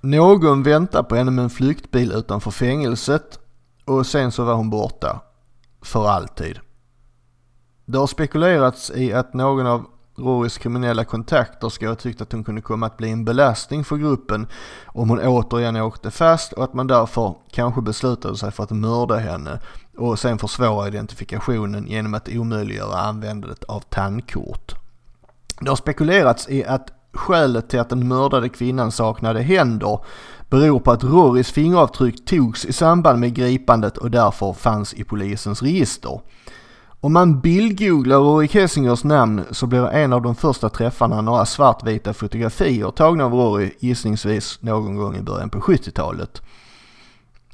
Någon 0.00 0.62
väntade 0.62 1.04
på 1.04 1.16
henne 1.16 1.30
med 1.30 1.42
en 1.42 1.50
flyktbil 1.50 2.12
utanför 2.12 2.50
fängelset 2.50 3.38
och 3.84 4.06
sen 4.06 4.32
så 4.32 4.44
var 4.44 4.54
hon 4.54 4.70
borta. 4.70 5.20
För 5.82 6.08
alltid. 6.08 6.58
Det 7.88 7.98
har 7.98 8.06
spekulerats 8.06 8.90
i 8.94 9.12
att 9.12 9.34
någon 9.34 9.66
av 9.66 9.86
Rorys 10.16 10.58
kriminella 10.58 11.04
kontakter 11.04 11.68
ska 11.68 11.88
ha 11.88 11.94
tyckt 11.94 12.20
att 12.20 12.32
hon 12.32 12.44
kunde 12.44 12.60
komma 12.60 12.86
att 12.86 12.96
bli 12.96 13.10
en 13.10 13.24
belastning 13.24 13.84
för 13.84 13.96
gruppen 13.96 14.46
om 14.86 15.08
hon 15.10 15.20
återigen 15.20 15.76
åkte 15.76 16.10
fast 16.10 16.52
och 16.52 16.64
att 16.64 16.74
man 16.74 16.86
därför 16.86 17.34
kanske 17.50 17.80
beslutade 17.80 18.36
sig 18.36 18.50
för 18.52 18.62
att 18.62 18.70
mörda 18.70 19.16
henne 19.16 19.60
och 19.96 20.18
sen 20.18 20.38
försvåra 20.38 20.88
identifikationen 20.88 21.86
genom 21.86 22.14
att 22.14 22.28
omöjliggöra 22.28 22.98
användandet 22.98 23.64
av 23.64 23.80
tandkort. 23.80 24.74
Det 25.60 25.68
har 25.68 25.76
spekulerats 25.76 26.48
i 26.48 26.64
att 26.64 26.92
skälet 27.12 27.68
till 27.68 27.80
att 27.80 27.88
den 27.88 28.08
mördade 28.08 28.48
kvinnan 28.48 28.92
saknade 28.92 29.42
händer 29.42 29.98
beror 30.50 30.80
på 30.80 30.90
att 30.90 31.04
Rorys 31.04 31.50
fingeravtryck 31.50 32.24
togs 32.24 32.64
i 32.64 32.72
samband 32.72 33.20
med 33.20 33.34
gripandet 33.34 33.96
och 33.96 34.10
därför 34.10 34.52
fanns 34.52 34.94
i 34.94 35.04
polisens 35.04 35.62
register. 35.62 36.20
Om 37.06 37.12
man 37.12 37.40
bildgooglar 37.40 38.16
Rory 38.16 38.48
Kessingers 38.48 39.04
namn 39.04 39.44
så 39.50 39.66
blir 39.66 39.86
en 39.86 40.12
av 40.12 40.22
de 40.22 40.34
första 40.34 40.68
träffarna 40.68 41.20
några 41.20 41.46
svartvita 41.46 42.12
fotografier 42.14 42.90
tagna 42.90 43.24
av 43.24 43.32
Rory 43.32 43.70
gissningsvis 43.78 44.58
någon 44.62 44.96
gång 44.96 45.16
i 45.16 45.22
början 45.22 45.50
på 45.50 45.60
70-talet. 45.60 46.42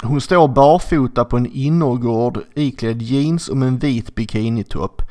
Hon 0.02 0.20
står 0.20 0.48
barfota 0.48 1.24
på 1.24 1.36
en 1.36 1.46
innergård 1.46 2.38
iklädd 2.54 3.02
jeans 3.02 3.48
och 3.48 3.56
med 3.56 3.68
en 3.68 3.78
vit 3.78 4.14
bikinitopp. 4.14 5.02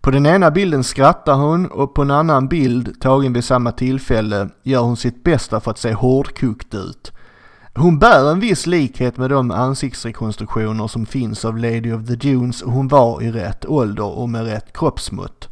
På 0.00 0.10
den 0.10 0.26
ena 0.26 0.50
bilden 0.50 0.84
skrattar 0.84 1.34
hon 1.34 1.66
och 1.66 1.94
på 1.94 2.02
en 2.02 2.10
annan 2.10 2.48
bild, 2.48 3.00
tagen 3.00 3.32
vid 3.32 3.44
samma 3.44 3.72
tillfälle, 3.72 4.48
gör 4.62 4.80
hon 4.80 4.96
sitt 4.96 5.24
bästa 5.24 5.60
för 5.60 5.70
att 5.70 5.78
se 5.78 5.92
hårdkokt 5.92 6.74
ut. 6.74 7.12
Hon 7.80 7.98
bär 7.98 8.30
en 8.30 8.40
viss 8.40 8.66
likhet 8.66 9.16
med 9.16 9.30
de 9.30 9.50
ansiktsrekonstruktioner 9.50 10.86
som 10.86 11.06
finns 11.06 11.44
av 11.44 11.58
Lady 11.58 11.92
of 11.92 12.06
the 12.06 12.14
Dunes 12.14 12.62
och 12.62 12.72
hon 12.72 12.88
var 12.88 13.22
i 13.22 13.32
rätt 13.32 13.66
ålder 13.66 14.18
och 14.18 14.28
med 14.28 14.44
rätt 14.44 14.72
kroppsmått. 14.72 15.48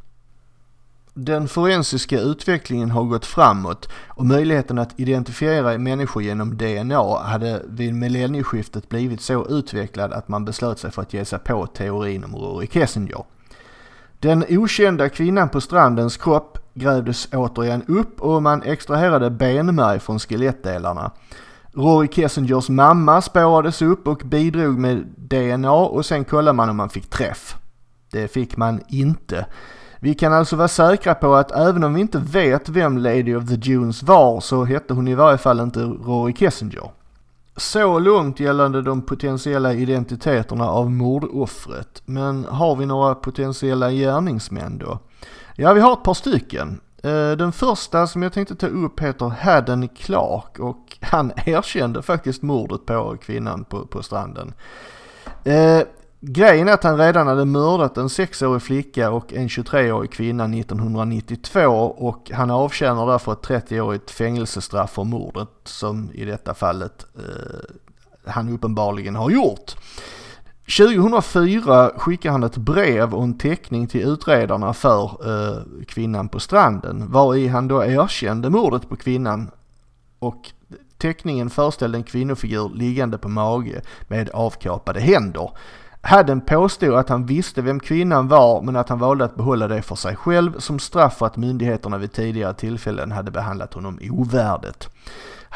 Den 1.14 1.49
forensiska 1.49 2.21
utvecklingen 2.21 2.90
har 2.90 3.04
gått 3.04 3.26
framåt 3.26 3.88
och 4.09 4.26
möjligheten 4.26 4.78
att 4.78 5.00
identifiera 5.00 5.78
människor 5.78 6.23
genom 6.23 6.56
DNA 6.56 7.18
hade 7.18 7.62
vid 7.68 7.95
millennieskiftet 7.95 8.88
blivit 8.88 9.21
så 9.21 9.47
utvecklad 9.49 10.12
att 10.12 10.28
man 10.28 10.45
beslöt 10.45 10.78
sig 10.78 10.90
för 10.90 11.02
att 11.02 11.14
ge 11.14 11.25
sig 11.25 11.38
på 11.38 11.66
teorin 11.66 12.25
om 12.25 12.35
Rory 12.35 12.66
Kessinger. 12.66 13.25
Den 14.18 14.45
okända 14.49 15.09
kvinnan 15.09 15.49
på 15.49 15.61
strandens 15.61 16.16
kropp 16.16 16.59
grävdes 16.75 17.28
återigen 17.33 17.83
upp 17.88 18.21
och 18.21 18.42
man 18.42 18.62
extraherade 18.62 19.30
benmärg 19.30 20.00
från 20.00 20.18
skelettdelarna. 20.18 21.11
Rory 21.76 22.09
Kessingers 22.09 22.68
mamma 22.68 23.23
spårades 23.23 23.83
upp 23.83 24.09
och 24.09 24.23
bidrog 24.25 24.78
med 24.78 25.06
DNA 25.16 25.73
och 25.73 26.06
sen 26.06 26.25
kollade 26.25 26.56
man 26.56 26.71
om 26.71 26.76
man 26.76 26.88
fick 26.88 27.11
träff. 27.11 27.56
Det 28.11 28.28
fick 28.28 28.56
man 28.56 28.80
inte. 28.88 29.47
Vi 30.00 30.14
kan 30.14 30.33
alltså 30.33 30.56
vara 30.56 30.68
säkra 30.68 31.14
på 31.14 31.35
att 31.35 31.50
även 31.50 31.85
om 31.85 31.95
vi 31.95 32.00
inte 32.00 32.18
vet 32.18 32.68
vem 32.68 32.99
Lady 32.99 33.35
of 33.35 33.49
the 33.49 33.56
Dunes 33.56 34.02
var 34.02 34.40
så 34.40 34.64
hette 34.64 34.95
hon 34.95 35.09
i 35.09 35.14
varje 35.14 35.38
fall 35.38 35.61
inte 35.61 35.80
Rory 35.80 36.35
Kessinger. 36.35 36.90
Så 37.56 37.99
långt 37.99 38.40
gällande 38.40 38.83
de 38.83 39.02
potentiella 39.02 39.75
identiteterna 39.75 40.68
av 40.68 40.90
mordoffret. 40.90 42.02
Men 42.04 42.45
har 42.45 42.76
vi 42.76 42.87
några 42.87 43.14
potentiella 43.14 43.90
gärningsmän 43.90 44.78
då? 44.78 44.99
Ja, 45.56 45.73
vi 45.73 45.80
har 45.80 45.92
ett 45.92 46.02
par 46.02 46.14
stycken. 46.14 46.80
Eh, 47.03 47.31
den 47.31 47.53
första 47.53 48.07
som 48.07 48.23
jag 48.23 48.33
tänkte 48.33 48.55
ta 48.55 48.67
upp 48.67 49.00
heter 49.00 49.26
Haddon 49.26 49.88
Clark 49.88 50.59
och 50.59 50.99
han 51.00 51.33
erkände 51.47 52.03
faktiskt 52.03 52.43
mordet 52.43 52.87
på 52.87 53.17
kvinnan 53.23 53.65
på, 53.65 53.87
på 53.87 54.03
stranden. 54.03 54.55
Eh, 55.45 55.81
grejen 56.21 56.69
är 56.69 56.73
att 56.73 56.85
han 56.85 56.99
redan 56.99 57.26
hade 57.26 57.45
mördat 57.45 57.97
en 57.97 58.09
sexårig 58.09 58.62
flicka 58.62 59.11
och 59.11 59.33
en 59.33 59.49
23-årig 59.49 60.11
kvinna 60.11 60.45
1992 60.45 61.61
och 61.99 62.31
han 62.35 62.50
avtjänar 62.50 63.07
därför 63.07 63.33
ett 63.33 63.49
30-årigt 63.49 64.11
fängelsestraff 64.11 64.91
för 64.91 65.05
mordet 65.05 65.49
som 65.65 66.11
i 66.15 66.25
detta 66.25 66.55
fallet 66.55 67.07
eh, 67.15 68.31
han 68.31 68.49
uppenbarligen 68.49 69.17
har 69.17 69.31
gjort. 69.31 69.76
2004 70.66 71.90
skickade 71.96 72.32
han 72.32 72.42
ett 72.42 72.56
brev 72.56 73.14
och 73.14 73.23
en 73.23 73.38
teckning 73.38 73.87
till 73.87 74.08
utredarna 74.08 74.73
för 74.73 75.02
eh, 75.04 75.62
kvinnan 75.87 76.28
på 76.28 76.40
stranden 76.40 77.12
var 77.12 77.35
i 77.35 77.49
han 77.49 77.68
då 77.68 77.85
erkände 77.85 78.50
mordet 78.50 78.88
på 78.88 78.96
kvinnan 78.96 79.50
och 80.18 80.50
teckningen 80.99 81.50
föreställde 81.50 81.99
en 81.99 82.04
kvinnofigur 82.04 82.70
liggande 82.75 83.18
på 83.18 83.28
mage 83.28 83.82
med 84.08 84.30
avkapade 84.30 85.00
händer. 85.00 85.50
Hadden 86.00 86.40
påstod 86.40 86.94
att 86.94 87.08
han 87.08 87.26
visste 87.26 87.62
vem 87.62 87.80
kvinnan 87.80 88.28
var 88.28 88.62
men 88.62 88.76
att 88.76 88.88
han 88.88 88.99
valde 88.99 89.25
att 89.25 89.37
behålla 89.37 89.68
det 89.68 89.82
för 89.82 89.94
sig 89.94 90.16
själv 90.16 90.58
som 90.58 90.78
straff 90.78 91.16
för 91.16 91.26
att 91.26 91.37
myndigheterna 91.37 91.99
vid 91.99 92.12
tidigare 92.12 92.54
tillfällen 92.54 93.12
hade 93.12 93.30
behandlat 93.30 93.75
honom 93.75 93.99
ovärdigt. 94.11 94.88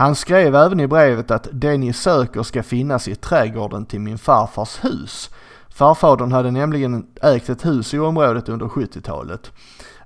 Han 0.00 0.14
skrev 0.14 0.54
även 0.54 0.80
i 0.80 0.86
brevet 0.86 1.30
att 1.30 1.48
det 1.52 1.76
ni 1.76 1.92
söker 1.92 2.42
ska 2.42 2.62
finnas 2.62 3.08
i 3.08 3.14
trädgården 3.14 3.86
till 3.86 4.00
min 4.00 4.18
farfars 4.18 4.84
hus. 4.84 5.30
Farfadern 5.68 6.32
hade 6.32 6.50
nämligen 6.50 7.06
ägt 7.22 7.48
ett 7.48 7.66
hus 7.66 7.94
i 7.94 7.98
området 7.98 8.48
under 8.48 8.66
70-talet. 8.66 9.52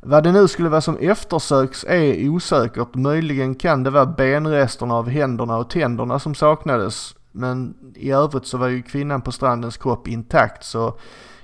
Vad 0.03 0.25
det 0.25 0.33
nu 0.33 0.49
skulle 0.49 0.69
vara 0.69 0.81
som 0.81 0.97
eftersöks 0.97 1.85
är 1.85 2.29
osäkert. 2.29 2.95
Möjligen 2.95 3.55
kan 3.55 3.83
det 3.83 3.91
vara 3.91 4.07
benresterna 4.07 4.95
av 4.95 5.09
händerna 5.09 5.57
och 5.57 5.71
tänderna 5.71 6.19
som 6.19 6.35
saknades. 6.35 7.15
Men 7.33 7.75
i 7.95 8.11
övrigt 8.11 8.47
så 8.47 8.59
var 8.59 8.69
ju 8.69 8.83
kvinnan 8.83 9.23
på 9.23 9.33
strandens 9.33 9.77
kropp 9.77 10.09
intakt 10.09 10.65
så 10.65 10.99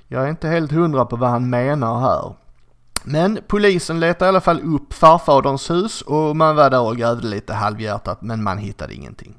jag 0.07 0.23
är 0.23 0.29
inte 0.29 0.47
helt 0.47 0.71
hundra 0.71 1.05
på 1.05 1.15
vad 1.15 1.29
han 1.29 1.49
menar 1.49 1.99
här. 1.99 2.35
Men 3.03 3.39
polisen 3.47 3.99
letade 3.99 4.25
i 4.25 4.29
alla 4.29 4.41
fall 4.41 4.75
upp 4.75 4.93
farfaderns 4.93 5.69
hus 5.69 6.01
och 6.01 6.35
man 6.35 6.55
var 6.55 6.69
där 6.69 6.81
och 6.81 6.97
grävde 6.97 7.27
lite 7.27 7.53
halvhjärtat 7.53 8.21
men 8.21 8.43
man 8.43 8.57
hittade 8.57 8.93
ingenting. 8.93 9.35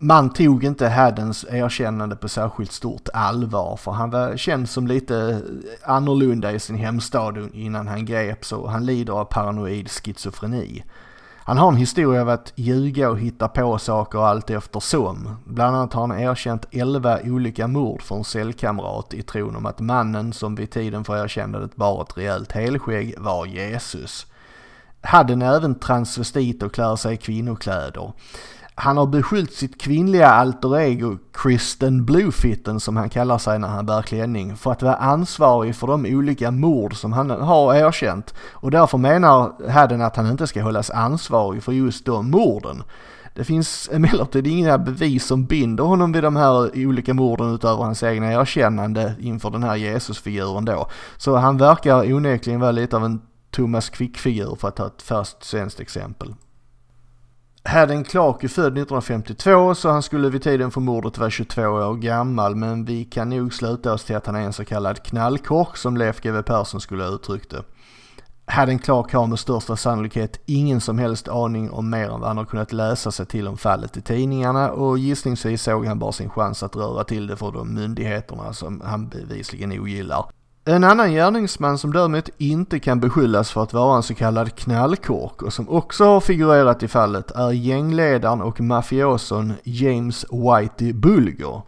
Man 0.00 0.30
tog 0.32 0.64
inte 0.64 0.88
Haddens 0.88 1.46
erkännande 1.50 2.16
på 2.16 2.28
särskilt 2.28 2.72
stort 2.72 3.08
allvar 3.12 3.76
för 3.76 3.90
han 3.90 4.10
var 4.10 4.36
känd 4.36 4.68
som 4.68 4.86
lite 4.86 5.42
annorlunda 5.84 6.52
i 6.52 6.60
sin 6.60 6.76
hemstad 6.76 7.50
innan 7.54 7.88
han 7.88 8.04
greps 8.04 8.52
och 8.52 8.70
han 8.70 8.86
lider 8.86 9.12
av 9.12 9.24
paranoid 9.24 9.90
schizofreni. 9.90 10.84
Han 11.48 11.58
har 11.58 11.68
en 11.68 11.76
historia 11.76 12.20
av 12.20 12.28
att 12.28 12.52
ljuga 12.56 13.10
och 13.10 13.18
hitta 13.18 13.48
på 13.48 13.78
saker 13.78 14.18
allt 14.18 14.50
eftersom. 14.50 15.36
Bland 15.44 15.76
annat 15.76 15.92
har 15.92 16.00
han 16.00 16.20
erkänt 16.20 16.66
11 16.70 17.18
olika 17.24 17.66
mord 17.66 18.02
för 18.02 18.16
en 18.16 18.24
cellkamrat 18.24 19.14
i 19.14 19.22
tron 19.22 19.56
om 19.56 19.66
att 19.66 19.80
mannen 19.80 20.32
som 20.32 20.54
vid 20.54 20.70
tiden 20.70 21.04
för 21.04 21.24
erkännandet 21.24 21.76
bar 21.76 22.02
ett 22.02 22.18
rejält 22.18 22.52
helskägg 22.52 23.14
var 23.18 23.46
Jesus. 23.46 24.26
Hade 25.00 25.46
även 25.46 25.74
transvestit 25.74 26.62
och 26.62 26.74
klär 26.74 26.96
sig 26.96 27.14
i 27.14 27.16
kvinnokläder. 27.16 28.12
Han 28.80 28.96
har 28.96 29.06
beskyllt 29.06 29.52
sitt 29.52 29.80
kvinnliga 29.80 30.28
alter 30.28 30.78
ego 30.78 31.18
Kristen 31.32 32.04
Bluefitten 32.04 32.80
som 32.80 32.96
han 32.96 33.10
kallar 33.10 33.38
sig 33.38 33.58
när 33.58 33.68
han 33.68 33.86
bär 33.86 34.02
klänning 34.02 34.56
för 34.56 34.72
att 34.72 34.82
vara 34.82 34.94
ansvarig 34.94 35.76
för 35.76 35.86
de 35.86 36.06
olika 36.06 36.50
mord 36.50 36.96
som 36.96 37.12
han 37.12 37.30
har 37.30 37.74
erkänt 37.74 38.34
och 38.52 38.70
därför 38.70 38.98
menar 38.98 39.70
Hadden 39.70 40.02
att 40.02 40.16
han 40.16 40.30
inte 40.30 40.46
ska 40.46 40.62
hållas 40.62 40.90
ansvarig 40.90 41.62
för 41.62 41.72
just 41.72 42.04
de 42.04 42.30
morden. 42.30 42.82
Det 43.34 43.44
finns 43.44 43.88
emellertid 43.92 44.46
inga 44.46 44.78
bevis 44.78 45.26
som 45.26 45.44
binder 45.44 45.84
honom 45.84 46.12
vid 46.12 46.22
de 46.22 46.36
här 46.36 46.86
olika 46.86 47.14
morden 47.14 47.54
utöver 47.54 47.82
hans 47.82 48.02
egna 48.02 48.32
erkännande 48.32 49.14
inför 49.20 49.50
den 49.50 49.62
här 49.62 49.76
Jesusfiguren 49.76 50.64
då. 50.64 50.88
Så 51.16 51.36
han 51.36 51.56
verkar 51.56 52.12
onekligen 52.12 52.60
vara 52.60 52.70
lite 52.70 52.96
av 52.96 53.04
en 53.04 53.20
Thomas 53.50 53.90
Quick-figur 53.90 54.56
för 54.60 54.68
att 54.68 54.76
ta 54.76 54.86
ett 54.86 55.02
färskt 55.02 55.44
svenskt 55.44 55.80
exempel. 55.80 56.34
Haddon 57.68 58.04
Clark 58.04 58.44
är 58.44 58.48
född 58.48 58.78
1952 58.78 59.74
så 59.74 59.90
han 59.90 60.02
skulle 60.02 60.30
vid 60.30 60.42
tiden 60.42 60.70
för 60.70 60.80
mordet 60.80 61.18
vara 61.18 61.30
22 61.30 61.62
år 61.62 61.94
gammal 61.94 62.56
men 62.56 62.84
vi 62.84 63.04
kan 63.04 63.28
nog 63.30 63.54
sluta 63.54 63.92
oss 63.92 64.04
till 64.04 64.16
att 64.16 64.26
han 64.26 64.36
är 64.36 64.40
en 64.40 64.52
så 64.52 64.64
kallad 64.64 65.02
knallkork 65.02 65.76
som 65.76 65.96
Leif 65.96 66.20
GW 66.20 66.42
Persson 66.42 66.80
skulle 66.80 67.04
ha 67.04 67.10
uttryckt 67.10 67.50
det. 67.50 67.62
Haddon 68.46 68.78
Clark 68.78 69.12
har 69.12 69.26
med 69.26 69.38
största 69.38 69.76
sannolikhet 69.76 70.40
ingen 70.46 70.80
som 70.80 70.98
helst 70.98 71.28
aning 71.28 71.70
om 71.70 71.90
mer 71.90 72.10
än 72.10 72.20
vad 72.20 72.28
han 72.28 72.36
har 72.36 72.44
kunnat 72.44 72.72
läsa 72.72 73.10
sig 73.10 73.26
till 73.26 73.48
om 73.48 73.56
fallet 73.56 73.96
i 73.96 74.00
tidningarna 74.00 74.70
och 74.70 74.98
gissningsvis 74.98 75.62
såg 75.62 75.86
han 75.86 75.98
bara 75.98 76.12
sin 76.12 76.30
chans 76.30 76.62
att 76.62 76.76
röra 76.76 77.04
till 77.04 77.26
det 77.26 77.36
för 77.36 77.52
de 77.52 77.74
myndigheterna 77.74 78.52
som 78.52 78.82
han 78.84 79.08
bevisligen 79.08 79.72
ogillar. 79.72 80.24
En 80.70 80.84
annan 80.84 81.12
gärningsman 81.12 81.78
som 81.78 81.92
däremot 81.92 82.28
inte 82.38 82.78
kan 82.78 83.00
beskyllas 83.00 83.50
för 83.50 83.62
att 83.62 83.72
vara 83.72 83.96
en 83.96 84.02
så 84.02 84.14
kallad 84.14 84.54
knallkork 84.54 85.42
och 85.42 85.52
som 85.52 85.68
också 85.68 86.04
har 86.04 86.20
figurerat 86.20 86.82
i 86.82 86.88
fallet 86.88 87.30
är 87.30 87.50
gängledaren 87.50 88.42
och 88.42 88.60
mafioson 88.60 89.52
James 89.64 90.26
Whitey 90.30 90.92
Bulger. 90.92 91.62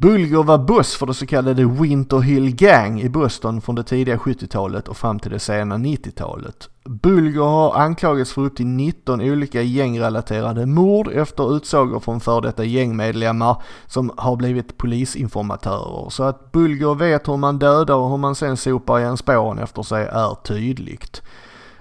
Bulger 0.00 0.42
var 0.42 0.58
boss 0.58 0.94
för 0.96 1.06
det 1.06 1.14
så 1.14 1.26
kallade 1.26 1.64
Winter 1.64 2.18
Hill 2.18 2.56
Gang 2.56 3.00
i 3.00 3.08
Boston 3.08 3.60
från 3.60 3.74
det 3.74 3.82
tidiga 3.82 4.16
70-talet 4.16 4.88
och 4.88 4.96
fram 4.96 5.18
till 5.18 5.30
det 5.30 5.38
sena 5.38 5.76
90-talet. 5.76 6.68
Bulger 6.84 7.42
har 7.42 7.74
anklagats 7.74 8.32
för 8.32 8.42
upp 8.42 8.56
till 8.56 8.66
19 8.66 9.20
olika 9.20 9.62
gängrelaterade 9.62 10.66
mord 10.66 11.08
efter 11.08 11.56
utsagor 11.56 12.00
från 12.00 12.20
för 12.20 12.40
detta 12.40 12.64
gängmedlemmar 12.64 13.62
som 13.86 14.12
har 14.16 14.36
blivit 14.36 14.78
polisinformatörer. 14.78 16.10
Så 16.10 16.22
att 16.22 16.52
Bulger 16.52 16.94
vet 16.94 17.28
hur 17.28 17.36
man 17.36 17.58
dödar 17.58 17.94
och 17.94 18.10
hur 18.10 18.16
man 18.16 18.34
sen 18.34 18.56
sopar 18.56 19.00
igen 19.00 19.16
spåren 19.16 19.58
efter 19.58 19.82
sig 19.82 20.06
är 20.06 20.34
tydligt. 20.44 21.22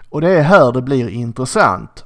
Och 0.10 0.22
det 0.22 0.30
är 0.30 0.44
här 0.44 0.72
det 0.72 0.82
blir 0.82 1.10
intressant. 1.10 2.04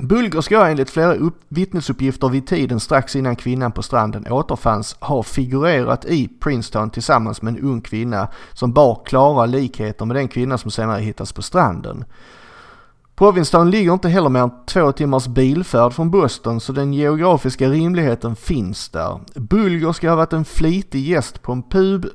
Bulger 0.00 0.40
ska 0.40 0.66
enligt 0.66 0.90
flera 0.90 1.30
vittnesuppgifter 1.48 2.28
vid 2.28 2.46
tiden 2.46 2.80
strax 2.80 3.16
innan 3.16 3.36
kvinnan 3.36 3.72
på 3.72 3.82
stranden 3.82 4.32
återfanns 4.32 4.96
ha 5.00 5.22
figurerat 5.22 6.04
i 6.04 6.28
Princeton 6.40 6.90
tillsammans 6.90 7.42
med 7.42 7.54
en 7.54 7.64
ung 7.64 7.80
kvinna 7.80 8.28
som 8.52 8.72
bar 8.72 9.02
klara 9.06 9.46
likheter 9.46 10.04
med 10.04 10.16
den 10.16 10.28
kvinna 10.28 10.58
som 10.58 10.70
senare 10.70 11.00
hittas 11.00 11.32
på 11.32 11.42
stranden. 11.42 12.04
Provincetown 13.16 13.70
ligger 13.70 13.92
inte 13.92 14.08
heller 14.08 14.28
mer 14.28 14.40
än 14.40 14.50
två 14.66 14.92
timmars 14.92 15.26
bilfärd 15.26 15.92
från 15.92 16.10
Boston 16.10 16.60
så 16.60 16.72
den 16.72 16.92
geografiska 16.92 17.68
rimligheten 17.68 18.36
finns 18.36 18.88
där. 18.88 19.20
Bulger 19.34 19.92
ska 19.92 20.08
ha 20.08 20.16
varit 20.16 20.32
en 20.32 20.44
flitig 20.44 21.08
gäst 21.08 21.42
på 21.42 21.52
en 21.52 21.62
pub 21.62 22.06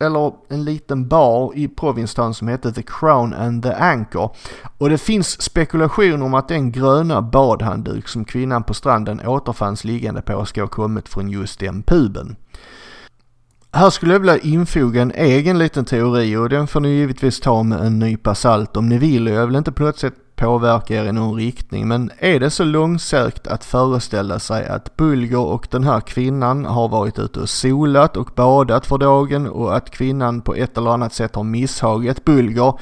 eller 0.00 0.32
en 0.48 0.64
liten 0.64 1.08
bar 1.08 1.52
i 1.54 1.68
Provincetown 1.68 2.34
som 2.34 2.48
hette 2.48 2.72
The 2.72 2.82
Crown 2.82 3.34
and 3.34 3.62
the 3.62 3.72
Anchor. 3.72 4.30
Och 4.78 4.90
det 4.90 4.98
finns 4.98 5.42
spekulationer 5.42 6.26
om 6.26 6.34
att 6.34 6.48
den 6.48 6.72
gröna 6.72 7.22
badhandduk 7.22 8.08
som 8.08 8.24
kvinnan 8.24 8.62
på 8.62 8.74
stranden 8.74 9.26
återfanns 9.26 9.84
liggande 9.84 10.22
på 10.22 10.44
ska 10.44 10.60
ha 10.60 10.68
kommit 10.68 11.08
från 11.08 11.30
just 11.30 11.60
den 11.60 11.82
puben. 11.82 12.36
Här 13.72 13.90
skulle 13.90 14.12
jag 14.12 14.20
vilja 14.20 14.38
infoga 14.38 15.02
en 15.02 15.12
egen 15.12 15.58
liten 15.58 15.84
teori 15.84 16.36
och 16.36 16.48
den 16.48 16.66
får 16.66 16.80
ni 16.80 16.88
givetvis 16.88 17.40
ta 17.40 17.62
med 17.62 17.80
en 17.80 17.98
nypa 17.98 18.34
salt 18.34 18.76
om 18.76 18.88
ni 18.88 18.98
vill 18.98 19.28
och 19.28 19.34
jag 19.34 19.46
vill 19.46 19.56
inte 19.56 19.72
på 19.72 19.82
något 19.82 19.98
sätt 19.98 20.14
påverka 20.40 20.94
er 20.94 21.04
i 21.04 21.12
någon 21.12 21.36
riktning. 21.36 21.88
Men 21.88 22.10
är 22.18 22.40
det 22.40 22.50
så 22.50 22.64
långsökt 22.64 23.46
att 23.46 23.64
föreställa 23.64 24.38
sig 24.38 24.66
att 24.66 24.96
Bulger 24.96 25.46
och 25.46 25.68
den 25.70 25.84
här 25.84 26.00
kvinnan 26.00 26.64
har 26.64 26.88
varit 26.88 27.18
ute 27.18 27.40
och 27.40 27.48
solat 27.48 28.16
och 28.16 28.30
badat 28.36 28.86
för 28.86 28.98
dagen 28.98 29.46
och 29.46 29.76
att 29.76 29.90
kvinnan 29.90 30.40
på 30.40 30.54
ett 30.54 30.78
eller 30.78 30.90
annat 30.90 31.12
sätt 31.12 31.34
har 31.34 31.44
misshagit 31.44 32.24
Bulger 32.24 32.74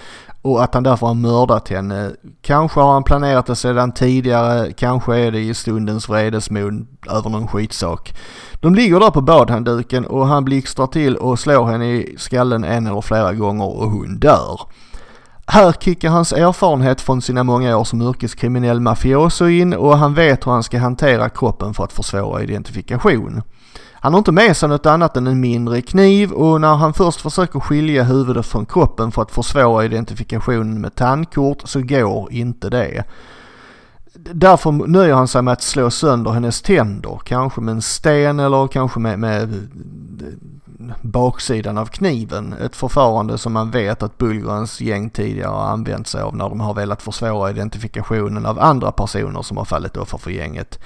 och 0.42 0.62
att 0.62 0.74
han 0.74 0.82
därför 0.82 1.06
har 1.06 1.14
mördat 1.14 1.68
henne. 1.68 2.10
Kanske 2.42 2.80
har 2.80 2.92
han 2.92 3.02
planerat 3.02 3.46
det 3.46 3.56
sedan 3.56 3.92
tidigare, 3.92 4.72
kanske 4.72 5.16
är 5.16 5.30
det 5.30 5.40
i 5.40 5.54
stundens 5.54 6.08
vredesmod 6.08 6.86
över 7.10 7.30
någon 7.30 7.48
skitsak. 7.48 8.14
De 8.60 8.74
ligger 8.74 9.00
där 9.00 9.10
på 9.10 9.20
badhandduken 9.20 10.06
och 10.06 10.26
han 10.26 10.44
blixtrar 10.44 10.86
till 10.86 11.16
och 11.16 11.38
slår 11.38 11.66
henne 11.66 11.86
i 11.86 12.14
skallen 12.18 12.64
en 12.64 12.86
eller 12.86 13.00
flera 13.00 13.32
gånger 13.32 13.66
och 13.66 13.90
hon 13.90 14.18
dör. 14.18 14.60
Här 15.50 15.72
kickar 15.72 16.10
hans 16.10 16.32
erfarenhet 16.32 17.00
från 17.00 17.22
sina 17.22 17.44
många 17.44 17.76
år 17.76 17.84
som 17.84 18.02
yrkeskriminell 18.02 18.80
mafioso 18.80 19.48
in 19.48 19.74
och 19.74 19.98
han 19.98 20.14
vet 20.14 20.46
hur 20.46 20.52
han 20.52 20.62
ska 20.62 20.78
hantera 20.78 21.28
kroppen 21.28 21.74
för 21.74 21.84
att 21.84 21.92
försvåra 21.92 22.42
identifikation. 22.42 23.42
Han 23.92 24.12
har 24.12 24.18
inte 24.18 24.32
med 24.32 24.56
sig 24.56 24.68
något 24.68 24.86
annat 24.86 25.16
än 25.16 25.26
en 25.26 25.40
mindre 25.40 25.82
kniv 25.82 26.32
och 26.32 26.60
när 26.60 26.74
han 26.74 26.94
först 26.94 27.20
försöker 27.20 27.60
skilja 27.60 28.02
huvudet 28.02 28.46
från 28.46 28.66
kroppen 28.66 29.12
för 29.12 29.22
att 29.22 29.30
försvåra 29.30 29.84
identifikationen 29.84 30.80
med 30.80 30.94
tandkort 30.94 31.62
så 31.64 31.80
går 31.80 32.32
inte 32.32 32.70
det. 32.70 33.04
Därför 34.24 34.72
nöjer 34.72 35.14
han 35.14 35.28
sig 35.28 35.42
med 35.42 35.52
att 35.52 35.62
slå 35.62 35.90
sönder 35.90 36.30
hennes 36.30 36.62
tänder, 36.62 37.20
kanske 37.24 37.60
med 37.60 37.72
en 37.72 37.82
sten 37.82 38.40
eller 38.40 38.66
kanske 38.68 39.00
med, 39.00 39.18
med 39.18 39.42
eh, 39.42 40.94
baksidan 41.02 41.78
av 41.78 41.86
kniven. 41.86 42.52
Ett 42.52 42.76
förfarande 42.76 43.38
som 43.38 43.52
man 43.52 43.70
vet 43.70 44.02
att 44.02 44.18
Bulgarens 44.18 44.80
gäng 44.80 45.10
tidigare 45.10 45.50
har 45.50 45.66
använt 45.66 46.06
sig 46.06 46.22
av 46.22 46.36
när 46.36 46.48
de 46.48 46.60
har 46.60 46.74
velat 46.74 47.02
försvåra 47.02 47.50
identifikationen 47.50 48.46
av 48.46 48.60
andra 48.60 48.92
personer 48.92 49.42
som 49.42 49.56
har 49.56 49.64
fallit 49.64 49.96
offer 49.96 50.18
för 50.18 50.30
gänget. 50.30 50.78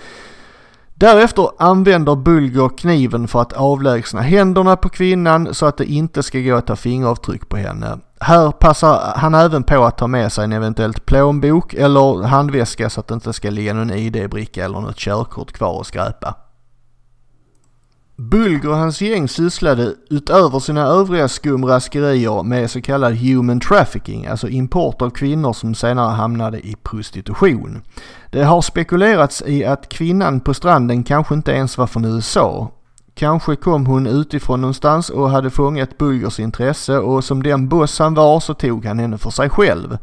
Därefter 0.94 1.48
använder 1.58 2.16
Bulger 2.16 2.68
kniven 2.68 3.28
för 3.28 3.42
att 3.42 3.52
avlägsna 3.52 4.20
händerna 4.20 4.76
på 4.76 4.88
kvinnan 4.88 5.54
så 5.54 5.66
att 5.66 5.76
det 5.76 5.84
inte 5.84 6.22
ska 6.22 6.38
gå 6.38 6.54
att 6.54 6.66
ta 6.66 6.76
fingeravtryck 6.76 7.48
på 7.48 7.56
henne. 7.56 7.98
Här 8.22 8.50
passar 8.50 9.12
han 9.16 9.34
även 9.34 9.62
på 9.62 9.84
att 9.84 9.98
ta 9.98 10.06
med 10.06 10.32
sig 10.32 10.44
en 10.44 10.52
eventuellt 10.52 11.06
plånbok 11.06 11.74
eller 11.74 12.22
handväska 12.22 12.90
så 12.90 13.00
att 13.00 13.08
det 13.08 13.14
inte 13.14 13.32
ska 13.32 13.50
ligga 13.50 13.74
någon 13.74 13.90
ID-bricka 13.90 14.64
eller 14.64 14.80
något 14.80 14.96
körkort 14.96 15.52
kvar 15.52 15.78
och 15.78 15.86
skräpa. 15.86 16.34
Bulger 18.16 18.68
och 18.68 18.76
hans 18.76 19.00
gäng 19.00 19.28
sysslade 19.28 19.94
utöver 20.10 20.60
sina 20.60 20.80
övriga 20.80 21.28
skumraskerier 21.28 22.42
med 22.42 22.70
så 22.70 22.80
kallad 22.80 23.16
human 23.16 23.60
trafficking, 23.60 24.26
alltså 24.26 24.48
import 24.48 25.02
av 25.02 25.10
kvinnor 25.10 25.52
som 25.52 25.74
senare 25.74 26.10
hamnade 26.10 26.58
i 26.58 26.76
prostitution. 26.82 27.82
Det 28.30 28.44
har 28.44 28.62
spekulerats 28.62 29.42
i 29.46 29.64
att 29.64 29.88
kvinnan 29.88 30.40
på 30.40 30.54
stranden 30.54 31.04
kanske 31.04 31.34
inte 31.34 31.52
ens 31.52 31.78
var 31.78 31.86
från 31.86 32.04
USA. 32.04 32.70
Kanske 33.14 33.56
kom 33.56 33.86
hon 33.86 34.06
utifrån 34.06 34.60
någonstans 34.60 35.10
och 35.10 35.30
hade 35.30 35.50
fångat 35.50 35.98
Bulgers 35.98 36.40
intresse 36.40 36.98
och 36.98 37.24
som 37.24 37.42
den 37.42 37.68
boss 37.68 37.98
han 37.98 38.14
var 38.14 38.40
så 38.40 38.54
tog 38.54 38.84
han 38.84 38.98
henne 38.98 39.18
för 39.18 39.30
sig 39.30 39.50
själv. 39.50 39.98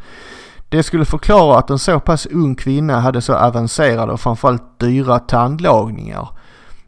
Det 0.69 0.84
skulle 0.84 1.06
förklara 1.06 1.58
att 1.60 1.69
en 1.69 1.80
så 1.80 2.00
pass 2.00 2.26
ung 2.26 2.56
kvinna 2.56 3.00
hade 3.00 3.22
så 3.22 3.36
avancerade 3.36 4.12
och 4.12 4.22
framförallt 4.22 4.80
dyra 4.80 5.19
tandlagningar. 5.19 6.30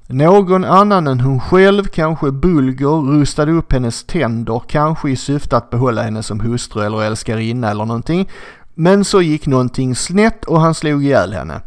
Någon 0.08 0.66
annan 0.66 1.08
än 1.08 1.20
hon 1.20 1.40
själv, 1.40 1.84
kanske 1.84 2.32
Bulger, 2.32 3.12
rustade 3.12 3.52
upp 3.52 3.74
hennes 3.74 4.04
tänder, 4.04 4.62
kanske 4.68 5.10
i 5.10 5.16
syfte 5.16 5.58
att 5.58 5.70
behålla 5.70 6.04
henne 6.04 6.24
som 6.24 6.40
hustru 6.40 6.84
eller 6.84 7.04
älskarinna 7.04 7.72
eller 7.72 7.86
någonting. 7.86 8.30
Men 8.74 9.06
så 9.06 9.22
gick 9.22 9.48
någonting 9.48 9.96
snett 9.96 10.46
och 10.46 10.62
han 10.62 10.74
slog 10.74 11.04
ihjäl 11.04 11.34
henne. 11.34 11.62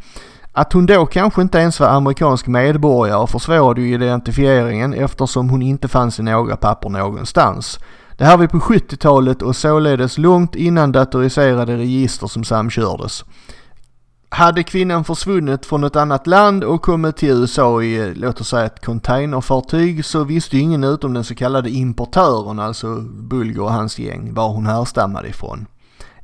Att 0.57 0.73
hon 0.73 0.87
då 0.87 1.07
kanske 1.07 1.43
inte 1.43 1.59
ens 1.59 1.81
var 1.81 1.89
amerikansk 1.89 2.47
medborgare 2.47 3.27
försvårade 3.27 3.81
ju 3.81 3.95
identifieringen 3.95 4.95
eftersom 4.95 5.51
hon 5.51 5.63
inte 5.63 5.89
fanns 5.89 6.19
i 6.19 6.23
några 6.23 6.57
papper 6.57 6.89
någonstans. 6.89 7.79
Det 8.17 8.25
här 8.25 8.37
var 8.37 8.47
på 8.47 8.59
70-talet 8.59 9.43
och 9.43 9.57
således 9.57 10.19
långt 10.19 10.55
innan 10.55 10.93
datoriserade 10.93 11.77
register 11.77 12.27
som 12.27 12.45
samkördes. 12.45 13.25
Hade 14.29 14.63
kvinnan 14.63 15.05
försvunnit 15.05 15.67
från 15.67 15.85
ett 15.85 15.97
annat 15.97 16.27
land 16.27 16.65
och 16.65 16.83
kommit 16.83 17.17
till 17.17 17.31
USA 17.31 17.83
i, 17.83 18.15
låt 18.15 18.41
oss 18.41 18.49
säga 18.49 18.67
ett 18.67 18.85
containerfartyg 18.85 20.05
så 20.05 20.25
visste 20.25 20.57
ju 20.57 20.63
ingen 20.63 20.85
utom 20.85 21.15
den 21.15 21.25
så 21.25 21.35
kallade 21.35 21.71
importören, 21.71 22.61
alltså 22.61 22.97
Bulger 23.01 23.63
och 23.63 23.73
hans 23.73 23.99
gäng, 23.99 24.35
var 24.35 24.49
hon 24.49 24.67
härstammade 24.67 25.29
ifrån. 25.29 25.67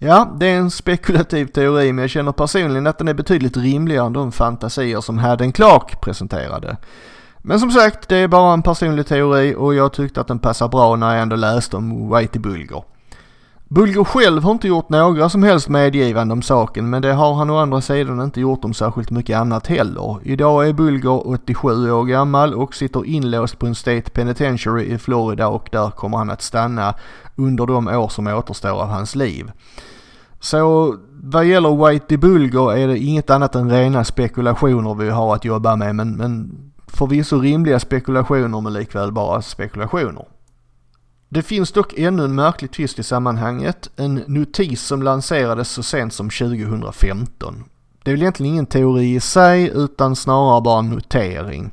Ja, 0.03 0.37
det 0.39 0.47
är 0.47 0.57
en 0.57 0.71
spekulativ 0.71 1.47
teori 1.47 1.93
men 1.93 2.03
jag 2.03 2.11
känner 2.11 2.33
personligen 2.33 2.87
att 2.87 2.99
den 2.99 3.09
är 3.09 3.15
betydligt 3.15 3.57
rimligare 3.57 4.07
än 4.07 4.13
de 4.13 4.33
fantasier 4.33 5.01
som 5.01 5.19
Haden 5.19 5.53
Clark 5.53 6.01
presenterade. 6.01 6.77
Men 7.39 7.61
som 7.61 7.71
sagt, 7.71 8.09
det 8.09 8.17
är 8.17 8.29
bara 8.29 8.53
en 8.53 8.63
personlig 8.63 9.07
teori 9.07 9.55
och 9.59 9.75
jag 9.75 9.93
tyckte 9.93 10.21
att 10.21 10.29
den 10.29 10.39
passar 10.39 10.69
bra 10.69 10.97
när 10.97 11.13
jag 11.13 11.23
ändå 11.23 11.37
läste 11.37 11.77
om 11.77 12.17
Whitey 12.17 12.41
Bulger. 12.41 12.83
Bulger 13.69 14.05
själv 14.05 14.43
har 14.43 14.53
inte 14.53 14.69
gjort 14.69 14.89
några 14.89 15.29
som 15.29 15.43
helst 15.43 15.69
medgivande 15.69 16.33
om 16.33 16.43
saken 16.43 16.91
men 16.91 17.03
det 17.03 17.13
har 17.13 17.35
han 17.35 17.51
å 17.51 17.59
andra 17.59 17.81
sidan 17.81 18.21
inte 18.21 18.41
gjort 18.41 18.65
om 18.65 18.75
särskilt 18.75 19.11
mycket 19.11 19.37
annat 19.37 19.67
heller. 19.67 20.19
Idag 20.23 20.69
är 20.69 20.73
Bulger 20.73 21.29
87 21.29 21.93
år 21.93 22.05
gammal 22.05 22.55
och 22.55 22.75
sitter 22.75 23.07
inlåst 23.07 23.59
på 23.59 23.67
en 23.67 23.75
State 23.75 24.11
Penitentiary 24.11 24.85
i 24.85 24.99
Florida 24.99 25.49
och 25.49 25.69
där 25.73 25.91
kommer 25.91 26.19
han 26.19 26.31
att 26.31 26.43
stanna 26.43 26.95
under 27.37 27.67
de 27.67 27.89
år 27.89 28.09
som 28.09 28.27
återstår 28.27 28.83
av 28.83 28.89
hans 28.89 29.15
liv. 29.15 29.53
Så 30.41 30.97
vad 31.23 31.45
gäller 31.45 31.89
Whitey 31.89 32.17
Bulger 32.17 32.73
är 32.73 32.89
det 32.89 32.99
inget 32.99 33.31
annat 33.31 33.55
än 33.55 33.71
rena 33.71 34.05
spekulationer 34.05 34.95
vi 34.95 35.11
har 35.11 35.35
att 35.35 35.45
jobba 35.45 35.77
med 35.77 35.95
men, 35.95 36.17
men 36.17 36.51
förvisso 36.87 37.41
rimliga 37.41 37.81
spekulationer 37.81 38.61
men 38.61 38.73
likväl 38.73 39.13
bara 39.13 39.43
spekulationer. 39.43 40.25
Det 41.29 41.43
finns 41.43 41.73
dock 41.73 41.99
ännu 41.99 42.25
en 42.25 42.35
märklig 42.35 42.71
twist 42.73 42.99
i 42.99 43.03
sammanhanget, 43.03 43.91
en 43.97 44.15
notis 44.27 44.83
som 44.83 45.03
lanserades 45.03 45.71
så 45.71 45.83
sent 45.83 46.13
som 46.13 46.31
2015. 46.31 47.65
Det 48.03 48.11
är 48.11 48.15
väl 48.15 48.23
egentligen 48.23 48.53
ingen 48.53 48.67
teori 48.67 49.15
i 49.15 49.21
sig 49.21 49.71
utan 49.75 50.17
snarare 50.17 50.61
bara 50.61 50.79
en 50.79 50.91
notering. 50.91 51.71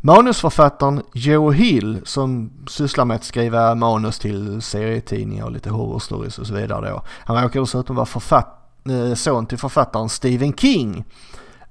Manusförfattaren 0.00 1.02
Joe 1.12 1.50
Hill 1.50 2.00
som 2.04 2.50
sysslar 2.68 3.04
med 3.04 3.14
att 3.14 3.24
skriva 3.24 3.74
manus 3.74 4.18
till 4.18 4.62
serietidningar 4.62 5.44
och 5.44 5.52
lite 5.52 5.70
horror 5.70 5.98
stories 5.98 6.38
och 6.38 6.46
så 6.46 6.54
vidare 6.54 6.90
då. 6.90 7.02
Han 7.24 7.42
råkar 7.42 7.60
dessutom 7.60 7.96
vara 7.96 8.06
författ 8.06 8.70
eh, 8.90 9.14
son 9.14 9.46
till 9.46 9.58
författaren 9.58 10.08
Stephen 10.08 10.52
King. 10.52 11.04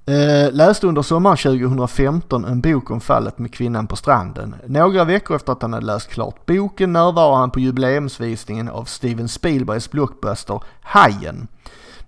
Eh, 0.06 0.52
läste 0.52 0.86
under 0.86 1.02
sommaren 1.02 1.36
2015 1.36 2.44
en 2.44 2.60
bok 2.60 2.90
om 2.90 3.00
fallet 3.00 3.38
med 3.38 3.54
kvinnan 3.54 3.86
på 3.86 3.96
stranden. 3.96 4.54
Några 4.66 5.04
veckor 5.04 5.36
efter 5.36 5.52
att 5.52 5.62
han 5.62 5.72
hade 5.72 5.86
läst 5.86 6.08
klart 6.08 6.46
boken 6.46 6.92
närvarade 6.92 7.36
han 7.36 7.50
på 7.50 7.60
jubileumsvisningen 7.60 8.68
av 8.68 8.84
Steven 8.84 9.28
Spielbergs 9.28 9.90
blockbuster 9.90 10.62
Hajen. 10.80 11.48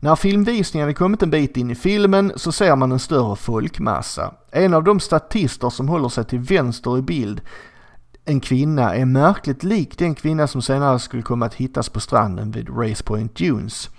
När 0.03 0.17
filmvisningen 0.17 0.95
kommit 0.95 1.23
en 1.23 1.31
bit 1.31 1.57
in 1.57 1.71
i 1.71 1.75
filmen 1.75 2.33
så 2.37 2.53
ser 2.53 2.77
man 2.77 2.93
en 2.93 2.99
större 2.99 3.37
folkmassa. 3.37 4.35
En 4.51 4.75
av 4.75 4.85
de 4.85 5.01
statister 5.01 5.71
som 5.71 5.89
håller 5.89 6.09
sig 6.09 6.25
till 6.25 6.39
vänster 6.39 6.99
i 6.99 7.03
bild, 7.03 7.41
en 8.25 8.41
kvinna, 8.41 8.95
är 8.95 9.05
märkligt 9.05 9.65
lik 9.65 9.99
den 9.99 10.15
kvinna 10.15 10.47
som 10.47 10.63
senare 10.63 10.99
skulle 10.99 11.23
komma 11.23 11.47
att 11.47 11.55
hittas 11.55 11.89
på 11.89 12.01
stranden 12.01 12.51
vid 12.51 12.69
Race 12.69 13.05
Point 13.05 13.37
Dunes. 13.37 13.91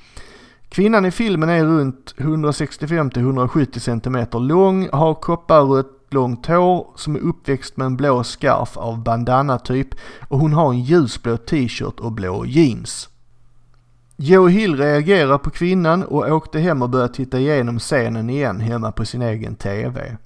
Kvinnan 0.69 1.05
i 1.05 1.11
filmen 1.11 1.49
är 1.49 1.65
runt 1.65 2.15
165-170 2.17 3.79
cm 3.79 4.47
lång, 4.47 4.89
har 4.91 5.13
kopparrött 5.13 6.01
långt 6.09 6.45
hår 6.45 6.87
som 6.95 7.15
är 7.15 7.19
uppväxt 7.19 7.77
med 7.77 7.85
en 7.85 7.97
blå 7.97 8.23
scarf 8.23 8.77
av 8.77 9.03
bandana 9.03 9.59
typ 9.59 9.87
och 10.29 10.39
hon 10.39 10.53
har 10.53 10.73
en 10.73 10.79
ljusblå 10.79 11.37
t-shirt 11.37 11.99
och 11.99 12.11
blå 12.11 12.45
jeans. 12.45 13.09
Joe 14.23 14.47
Hill 14.47 14.77
reagerar 14.77 15.37
på 15.37 15.49
kvinnan 15.49 16.03
och 16.03 16.31
åkte 16.31 16.59
hem 16.59 16.81
och 16.81 16.89
började 16.89 17.13
titta 17.13 17.39
igenom 17.39 17.79
scenen 17.79 18.29
igen 18.29 18.59
hemma 18.59 18.91
på 18.91 19.05
sin 19.05 19.21
egen 19.21 19.55
TV. 19.55 20.17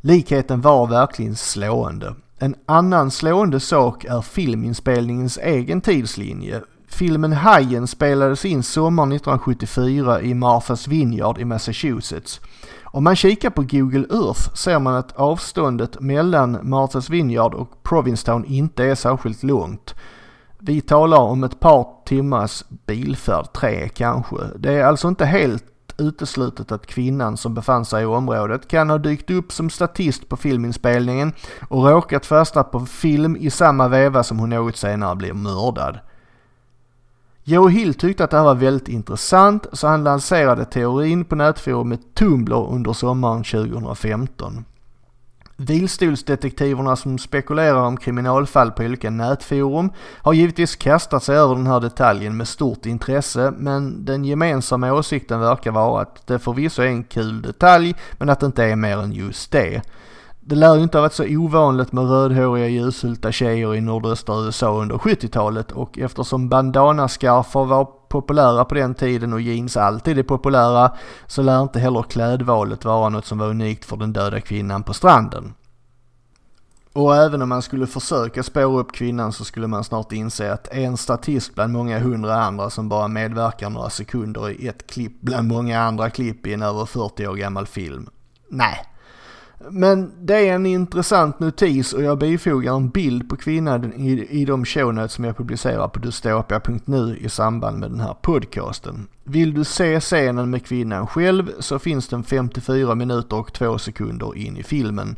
Likheten 0.00 0.60
var 0.60 0.86
verkligen 0.86 1.36
slående. 1.36 2.14
En 2.38 2.54
annan 2.66 3.10
slående 3.10 3.60
sak 3.60 4.04
är 4.04 4.20
filminspelningens 4.20 5.38
egen 5.42 5.80
tidslinje. 5.80 6.62
Filmen 6.88 7.32
Hajen 7.32 7.86
spelades 7.86 8.44
in 8.44 8.62
sommaren 8.62 9.12
1974 9.12 10.20
i 10.20 10.34
Martha's 10.34 10.88
Vineyard 10.88 11.38
i 11.38 11.44
Massachusetts. 11.44 12.40
Om 12.84 13.04
man 13.04 13.16
kikar 13.16 13.50
på 13.50 13.62
Google 13.62 14.06
Earth 14.10 14.54
ser 14.54 14.78
man 14.78 14.94
att 14.94 15.16
avståndet 15.16 16.00
mellan 16.00 16.56
Martha's 16.56 17.10
Vineyard 17.10 17.54
och 17.54 17.82
Provincetown 17.82 18.44
inte 18.44 18.84
är 18.84 18.94
särskilt 18.94 19.42
långt. 19.42 19.94
Vi 20.60 20.80
talar 20.80 21.18
om 21.18 21.44
ett 21.44 21.60
par 21.60 21.86
timmars 22.04 22.64
bilfärd, 22.86 23.52
tre 23.52 23.88
kanske. 23.88 24.36
Det 24.56 24.72
är 24.72 24.84
alltså 24.84 25.08
inte 25.08 25.24
helt 25.24 25.64
uteslutet 25.98 26.72
att 26.72 26.86
kvinnan 26.86 27.36
som 27.36 27.54
befann 27.54 27.84
sig 27.84 28.02
i 28.02 28.06
området 28.06 28.68
kan 28.68 28.90
ha 28.90 28.98
dykt 28.98 29.30
upp 29.30 29.52
som 29.52 29.70
statist 29.70 30.28
på 30.28 30.36
filminspelningen 30.36 31.32
och 31.68 31.84
råkat 31.84 32.26
fastna 32.26 32.62
på 32.62 32.80
film 32.80 33.36
i 33.36 33.50
samma 33.50 33.88
veva 33.88 34.22
som 34.22 34.38
hon 34.38 34.50
något 34.50 34.76
senare 34.76 35.16
blir 35.16 35.32
mördad. 35.32 35.98
Joe 37.44 37.68
Hill 37.68 37.94
tyckte 37.94 38.24
att 38.24 38.30
det 38.30 38.36
här 38.36 38.44
var 38.44 38.54
väldigt 38.54 38.88
intressant 38.88 39.66
så 39.72 39.86
han 39.86 40.04
lanserade 40.04 40.64
teorin 40.64 41.24
på 41.24 41.36
nätforumet 41.36 42.14
Tumblr 42.14 42.72
under 42.72 42.92
sommaren 42.92 43.44
2015. 43.44 44.64
Vilstolsdetektiverna 45.60 46.96
som 46.96 47.18
spekulerar 47.18 47.82
om 47.82 47.96
kriminalfall 47.96 48.70
på 48.70 48.82
olika 48.82 49.10
nätforum 49.10 49.90
har 50.22 50.32
givetvis 50.32 50.76
kastat 50.76 51.22
sig 51.22 51.36
över 51.36 51.54
den 51.54 51.66
här 51.66 51.80
detaljen 51.80 52.36
med 52.36 52.48
stort 52.48 52.86
intresse 52.86 53.52
men 53.56 54.04
den 54.04 54.24
gemensamma 54.24 54.92
åsikten 54.92 55.40
verkar 55.40 55.70
vara 55.70 56.02
att 56.02 56.26
det 56.26 56.38
förvisso 56.38 56.82
är 56.82 56.86
en 56.86 57.04
kul 57.04 57.42
detalj 57.42 57.94
men 58.18 58.30
att 58.30 58.40
det 58.40 58.46
inte 58.46 58.64
är 58.64 58.76
mer 58.76 58.98
än 58.98 59.12
just 59.12 59.52
det. 59.52 59.82
Det 60.40 60.54
lär 60.54 60.76
ju 60.76 60.82
inte 60.82 60.98
ha 60.98 61.02
varit 61.02 61.12
så 61.12 61.24
ovanligt 61.28 61.92
med 61.92 62.10
rödhåriga 62.10 62.68
ljushulta 62.68 63.32
tjejer 63.32 63.74
i 63.74 63.80
nordöstra 63.80 64.44
USA 64.44 64.80
under 64.80 64.96
70-talet 64.96 65.72
och 65.72 65.98
eftersom 65.98 66.48
bandanaskarfar 66.48 67.64
var 67.64 67.97
populära 68.08 68.64
på 68.64 68.74
den 68.74 68.94
tiden 68.94 69.32
och 69.32 69.40
jeans 69.40 69.76
alltid 69.76 70.18
är 70.18 70.22
populära 70.22 70.92
så 71.26 71.42
lär 71.42 71.62
inte 71.62 71.78
heller 71.78 72.02
klädvalet 72.02 72.84
vara 72.84 73.08
något 73.08 73.26
som 73.26 73.38
var 73.38 73.46
unikt 73.48 73.84
för 73.84 73.96
den 73.96 74.12
döda 74.12 74.40
kvinnan 74.40 74.82
på 74.82 74.94
stranden. 74.94 75.54
Och 76.92 77.16
även 77.16 77.42
om 77.42 77.48
man 77.48 77.62
skulle 77.62 77.86
försöka 77.86 78.42
spåra 78.42 78.80
upp 78.80 78.92
kvinnan 78.92 79.32
så 79.32 79.44
skulle 79.44 79.66
man 79.66 79.84
snart 79.84 80.12
inse 80.12 80.52
att 80.52 80.68
en 80.68 80.96
statist 80.96 81.54
bland 81.54 81.72
många 81.72 81.98
hundra 81.98 82.34
andra 82.34 82.70
som 82.70 82.88
bara 82.88 83.08
medverkar 83.08 83.70
några 83.70 83.90
sekunder 83.90 84.50
i 84.50 84.68
ett 84.68 84.86
klipp 84.86 85.20
bland 85.20 85.48
många 85.48 85.80
andra 85.80 86.10
klipp 86.10 86.46
i 86.46 86.54
en 86.54 86.62
över 86.62 86.86
40 86.86 87.26
år 87.26 87.34
gammal 87.34 87.66
film. 87.66 88.08
Nej, 88.48 88.84
men 89.70 90.12
det 90.20 90.48
är 90.48 90.54
en 90.54 90.66
intressant 90.66 91.40
notis 91.40 91.92
och 91.92 92.02
jag 92.02 92.18
bifogar 92.18 92.76
en 92.76 92.88
bild 92.88 93.28
på 93.28 93.36
kvinnan 93.36 93.92
i, 93.92 94.26
i 94.30 94.44
de 94.44 94.64
shownotes 94.64 95.12
som 95.12 95.24
jag 95.24 95.36
publicerar 95.36 95.88
på 95.88 95.98
dystopia.nu 95.98 97.16
i 97.20 97.28
samband 97.28 97.78
med 97.78 97.90
den 97.90 98.00
här 98.00 98.14
podcasten. 98.22 99.06
Vill 99.24 99.54
du 99.54 99.64
se 99.64 100.00
scenen 100.00 100.50
med 100.50 100.66
kvinnan 100.66 101.06
själv 101.06 101.52
så 101.58 101.78
finns 101.78 102.08
den 102.08 102.24
54 102.24 102.94
minuter 102.94 103.36
och 103.36 103.52
2 103.52 103.78
sekunder 103.78 104.36
in 104.36 104.56
i 104.56 104.62
filmen. 104.62 105.16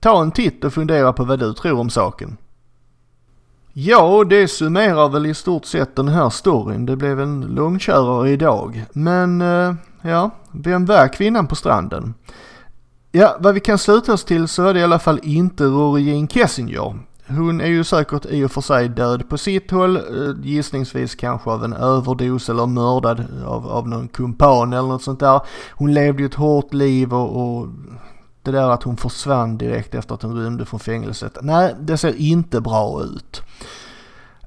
Ta 0.00 0.22
en 0.22 0.30
titt 0.30 0.64
och 0.64 0.72
fundera 0.72 1.12
på 1.12 1.24
vad 1.24 1.38
du 1.38 1.52
tror 1.52 1.78
om 1.78 1.90
saken. 1.90 2.36
Ja, 3.72 4.24
det 4.24 4.48
summerar 4.48 5.08
väl 5.08 5.26
i 5.26 5.34
stort 5.34 5.64
sett 5.64 5.96
den 5.96 6.08
här 6.08 6.30
storyn. 6.30 6.86
Det 6.86 6.96
blev 6.96 7.20
en 7.20 7.40
långkörare 7.40 8.30
idag. 8.30 8.84
Men, 8.92 9.40
eh, 9.40 9.74
ja, 10.02 10.30
vem 10.52 10.86
var 10.86 11.12
kvinnan 11.12 11.46
på 11.46 11.56
stranden? 11.56 12.14
Ja, 13.12 13.36
vad 13.40 13.54
vi 13.54 13.60
kan 13.60 13.78
sluta 13.78 14.12
oss 14.12 14.24
till 14.24 14.48
så 14.48 14.66
är 14.66 14.74
det 14.74 14.80
i 14.80 14.82
alla 14.82 14.98
fall 14.98 15.20
inte 15.22 15.64
Rory 15.64 16.02
Jean 16.02 16.28
Kessinger. 16.28 16.98
Hon 17.28 17.60
är 17.60 17.66
ju 17.66 17.84
säkert 17.84 18.26
i 18.26 18.44
och 18.44 18.52
för 18.52 18.60
sig 18.60 18.88
död 18.88 19.28
på 19.28 19.38
sitt 19.38 19.70
håll, 19.70 19.96
eh, 19.96 20.02
gissningsvis 20.42 21.14
kanske 21.14 21.50
av 21.50 21.64
en 21.64 21.72
överdos 21.72 22.48
eller 22.48 22.66
mördad 22.66 23.26
av, 23.46 23.66
av 23.68 23.88
någon 23.88 24.08
kumpan 24.08 24.72
eller 24.72 24.88
något 24.88 25.02
sånt 25.02 25.20
där. 25.20 25.40
Hon 25.70 25.94
levde 25.94 26.22
ju 26.22 26.26
ett 26.26 26.34
hårt 26.34 26.74
liv 26.74 27.14
och, 27.14 27.58
och 27.58 27.66
det 28.42 28.50
där 28.50 28.70
att 28.70 28.82
hon 28.82 28.96
försvann 28.96 29.58
direkt 29.58 29.94
efter 29.94 30.14
att 30.14 30.22
hon 30.22 30.42
rymde 30.42 30.64
från 30.64 30.80
fängelset. 30.80 31.38
Nej, 31.42 31.74
det 31.80 31.96
ser 31.96 32.20
inte 32.20 32.60
bra 32.60 33.02
ut. 33.02 33.42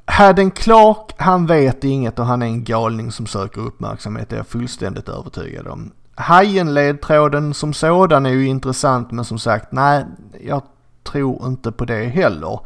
Haden 0.06 0.52
Clark, 0.52 1.12
han 1.18 1.46
vet 1.46 1.84
inget 1.84 2.20
och 2.20 2.26
han 2.26 2.42
är 2.42 2.46
en 2.46 2.64
galning 2.64 3.12
som 3.12 3.26
söker 3.28 3.62
uppmärksamhet, 3.62 4.30
det 4.30 4.36
är 4.36 4.38
jag 4.38 4.48
fullständigt 4.48 5.10
övertygad 5.10 5.68
om. 5.68 5.92
Hajen-ledtråden 6.16 7.54
som 7.54 7.74
sådan 7.74 8.26
är 8.26 8.30
ju 8.30 8.46
intressant 8.46 9.12
men 9.12 9.26
som 9.26 9.40
sagt, 9.40 9.72
nej, 9.72 10.06
jag 10.42 10.62
tror 11.04 11.48
inte 11.48 11.72
på 11.72 11.86
det 11.86 12.04
heller. 12.06 12.60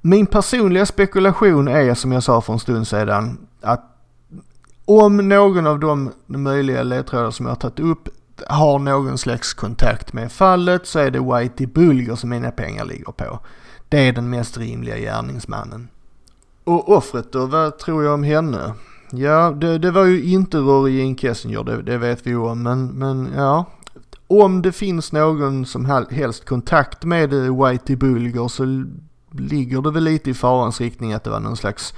Min 0.00 0.26
personliga 0.26 0.86
spekulation 0.86 1.68
är 1.68 1.94
som 1.94 2.12
jag 2.12 2.22
sa 2.22 2.40
för 2.40 2.52
en 2.52 2.58
stund 2.58 2.88
sedan 2.88 3.38
att 3.60 3.84
om 4.84 5.16
någon 5.16 5.66
av 5.66 5.80
de 5.80 6.12
möjliga 6.26 6.82
ledtrådar 6.82 7.30
som 7.30 7.46
jag 7.46 7.50
har 7.50 7.56
tagit 7.56 7.80
upp 7.80 8.08
har 8.46 8.78
någon 8.78 9.18
slags 9.18 9.54
kontakt 9.54 10.12
med 10.12 10.32
fallet 10.32 10.86
så 10.86 10.98
är 10.98 11.10
det 11.10 11.20
Whitey 11.20 11.66
Bulger 11.66 12.14
som 12.14 12.30
mina 12.30 12.50
pengar 12.50 12.84
ligger 12.84 13.12
på. 13.12 13.38
Det 13.88 14.08
är 14.08 14.12
den 14.12 14.30
mest 14.30 14.58
rimliga 14.58 14.98
gärningsmannen. 14.98 15.88
Och 16.64 16.88
offret 16.88 17.32
då, 17.32 17.46
vad 17.46 17.78
tror 17.78 18.04
jag 18.04 18.14
om 18.14 18.22
henne? 18.22 18.74
Ja, 19.10 19.50
det, 19.50 19.78
det 19.78 19.90
var 19.90 20.04
ju 20.04 20.24
inte 20.24 20.58
Rory 20.58 20.98
Jean 20.98 21.16
Kessinger, 21.16 21.64
det, 21.64 21.82
det, 21.82 21.98
vet 21.98 22.26
vi 22.26 22.30
ju 22.30 22.38
om, 22.38 22.62
men, 22.62 22.86
men 22.86 23.32
ja. 23.36 23.64
Om 24.26 24.62
det 24.62 24.72
finns 24.72 25.12
någon 25.12 25.66
som 25.66 25.84
helst 26.10 26.44
kontakt 26.44 27.04
med 27.04 27.32
eh, 27.32 27.64
Whitey 27.64 27.96
Bulger 27.96 28.48
så 28.48 28.84
ligger 29.30 29.82
det 29.82 29.90
väl 29.90 30.04
lite 30.04 30.30
i 30.30 30.34
farans 30.34 30.80
riktning 30.80 31.12
att 31.12 31.24
det 31.24 31.30
var 31.30 31.40
någon 31.40 31.56
slags 31.56 31.94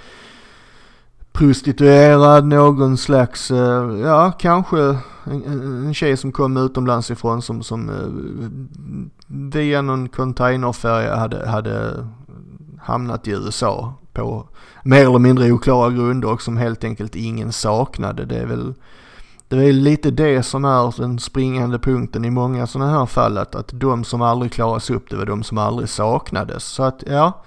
prostituerad, 1.32 2.46
någon 2.46 2.96
slags, 2.96 3.50
eh, 3.50 3.98
ja 3.98 4.32
kanske 4.38 4.80
en, 5.24 5.42
en 5.86 5.94
tjej 5.94 6.16
som 6.16 6.32
kom 6.32 6.56
utomlands 6.56 7.10
ifrån 7.10 7.42
som, 7.42 7.62
som 7.62 7.88
eh, 7.88 8.50
via 9.26 9.82
någon 9.82 10.08
containerfärja 10.08 11.16
hade, 11.16 11.48
hade 11.48 12.06
hamnat 12.78 13.28
i 13.28 13.30
USA 13.30 13.94
på 14.12 14.48
mer 14.84 15.00
eller 15.00 15.18
mindre 15.18 15.52
oklara 15.52 15.90
grunder 15.90 16.32
och 16.32 16.42
som 16.42 16.56
helt 16.56 16.84
enkelt 16.84 17.16
ingen 17.16 17.52
saknade. 17.52 18.24
Det 18.24 18.36
är 18.36 18.46
väl 18.46 18.74
det 19.48 19.64
är 19.64 19.72
lite 19.72 20.10
det 20.10 20.42
som 20.42 20.64
är 20.64 21.00
den 21.00 21.18
springande 21.18 21.78
punkten 21.78 22.24
i 22.24 22.30
många 22.30 22.66
sådana 22.66 22.98
här 22.98 23.06
fall, 23.06 23.38
att, 23.38 23.54
att 23.54 23.70
de 23.72 24.04
som 24.04 24.22
aldrig 24.22 24.52
klaras 24.52 24.90
upp, 24.90 25.10
det 25.10 25.16
var 25.16 25.26
de 25.26 25.42
som 25.42 25.58
aldrig 25.58 25.88
saknades. 25.88 26.64
Så 26.64 26.82
att 26.82 27.04
ja, 27.06 27.42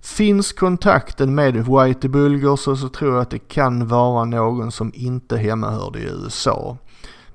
finns 0.00 0.52
kontakten 0.52 1.34
med 1.34 1.54
Whitey 1.54 2.10
Bulger 2.10 2.56
så, 2.56 2.76
så 2.76 2.88
tror 2.88 3.12
jag 3.12 3.22
att 3.22 3.30
det 3.30 3.38
kan 3.48 3.88
vara 3.88 4.24
någon 4.24 4.72
som 4.72 4.92
inte 4.94 5.36
hemmahörde 5.36 5.98
i 5.98 6.02
USA. 6.02 6.76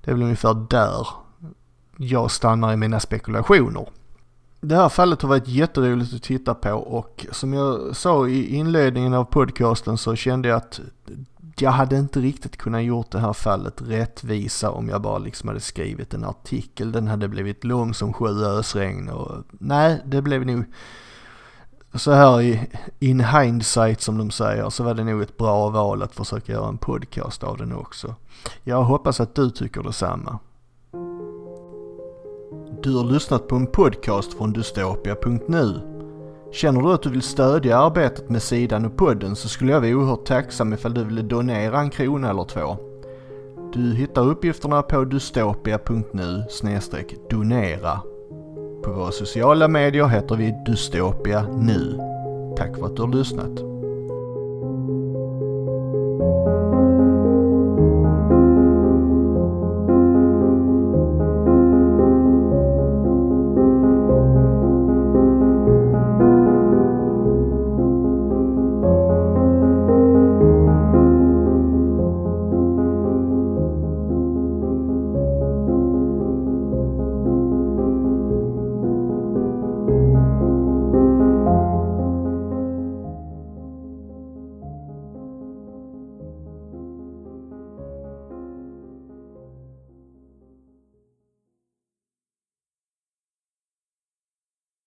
Det 0.02 0.12
är 0.12 0.16
väl 0.16 0.24
ungefär 0.24 0.54
där 0.70 1.08
jag 1.98 2.32
stannar 2.32 2.74
i 2.74 2.78
mina 2.78 3.00
spekulationer. 3.00 3.88
Det 4.63 4.76
här 4.76 4.89
fallet 4.89 5.21
har 5.21 5.30
varit 5.30 5.47
jätteroligt 5.47 6.13
att 6.13 6.24
titta 6.24 6.54
på 6.54 6.71
och 6.71 7.26
som 7.32 7.54
jag 7.54 7.95
sa 7.95 8.28
i 8.28 8.56
inledningen 8.56 9.13
av 9.13 9.24
podcasten 9.24 9.97
så 9.97 10.15
kände 10.15 10.50
jag 10.50 10.58
att 10.58 10.80
jag 11.58 11.71
hade 11.71 11.97
inte 11.97 12.19
riktigt 12.19 12.58
kunnat 12.58 12.84
gjort 12.84 13.12
det 13.12 13.19
här 13.19 13.34
fallet 13.34 13.82
rättvisa 13.82 14.71
om 14.71 14.89
jag 14.89 15.02
bara 15.02 15.17
liksom 15.17 15.47
hade 15.47 15.60
skrivit 15.60 16.13
en 16.13 16.24
artikel. 16.24 16.91
Den 16.91 17.08
hade 17.08 17.28
blivit 17.28 17.63
lång 17.63 17.93
som 17.93 18.13
sju 18.13 18.43
ösregn 18.45 19.10
och 19.10 19.43
nej, 19.52 20.02
det 20.06 20.21
blev 20.21 20.45
nog 20.45 20.63
så 21.93 22.12
här 22.12 22.41
i 22.41 22.69
in 23.00 23.19
hindsight 23.19 24.02
som 24.02 24.17
de 24.17 24.32
säger 24.32 24.69
så 24.69 24.84
var 24.84 24.93
det 24.93 25.04
nog 25.04 25.21
ett 25.21 25.38
bra 25.38 25.69
val 25.69 26.04
att 26.04 26.15
försöka 26.15 26.52
göra 26.52 26.67
en 26.67 26.78
podcast 26.78 27.43
av 27.43 27.58
den 27.58 27.74
också. 27.74 28.15
Jag 28.63 28.84
hoppas 28.84 29.19
att 29.19 29.36
du 29.36 29.50
tycker 29.50 29.84
detsamma. 29.84 30.39
Du 32.84 32.96
har 32.96 33.04
lyssnat 33.04 33.48
på 33.48 33.56
en 33.56 33.67
podcast 33.67 34.34
från 34.34 34.54
dystopia.nu. 34.54 35.82
Känner 36.52 36.82
du 36.82 36.94
att 36.94 37.02
du 37.02 37.10
vill 37.10 37.22
stödja 37.22 37.78
arbetet 37.78 38.30
med 38.30 38.44
sidan 38.44 38.86
och 38.86 38.98
podden 38.98 39.36
så 39.36 39.50
skulle 39.50 39.72
jag 39.72 39.82
vara 39.82 39.91
oerhört 39.91 40.26
tacksam 40.26 40.74
ifall 40.74 40.94
du 40.94 41.04
ville 41.04 41.22
donera 41.22 41.80
en 41.80 41.89
krona 41.89 42.30
eller 42.30 42.44
två. 42.44 42.78
Du 43.74 43.94
hittar 43.96 44.22
uppgifterna 44.22 44.82
på 44.82 45.04
dystopia.nu 45.04 46.44
donera. 47.30 48.00
På 48.84 48.91
våra 48.91 49.12
sociala 49.12 49.67
medier 49.67 50.08
heter 50.08 50.36
vi 50.36 50.63
Dystopia 50.65 51.48
nu. 51.48 52.00
Tack 52.58 52.78
för 52.78 52.86
att 52.86 52.96
du 52.96 53.02
har 53.02 53.13
lyssnat. 53.13 53.71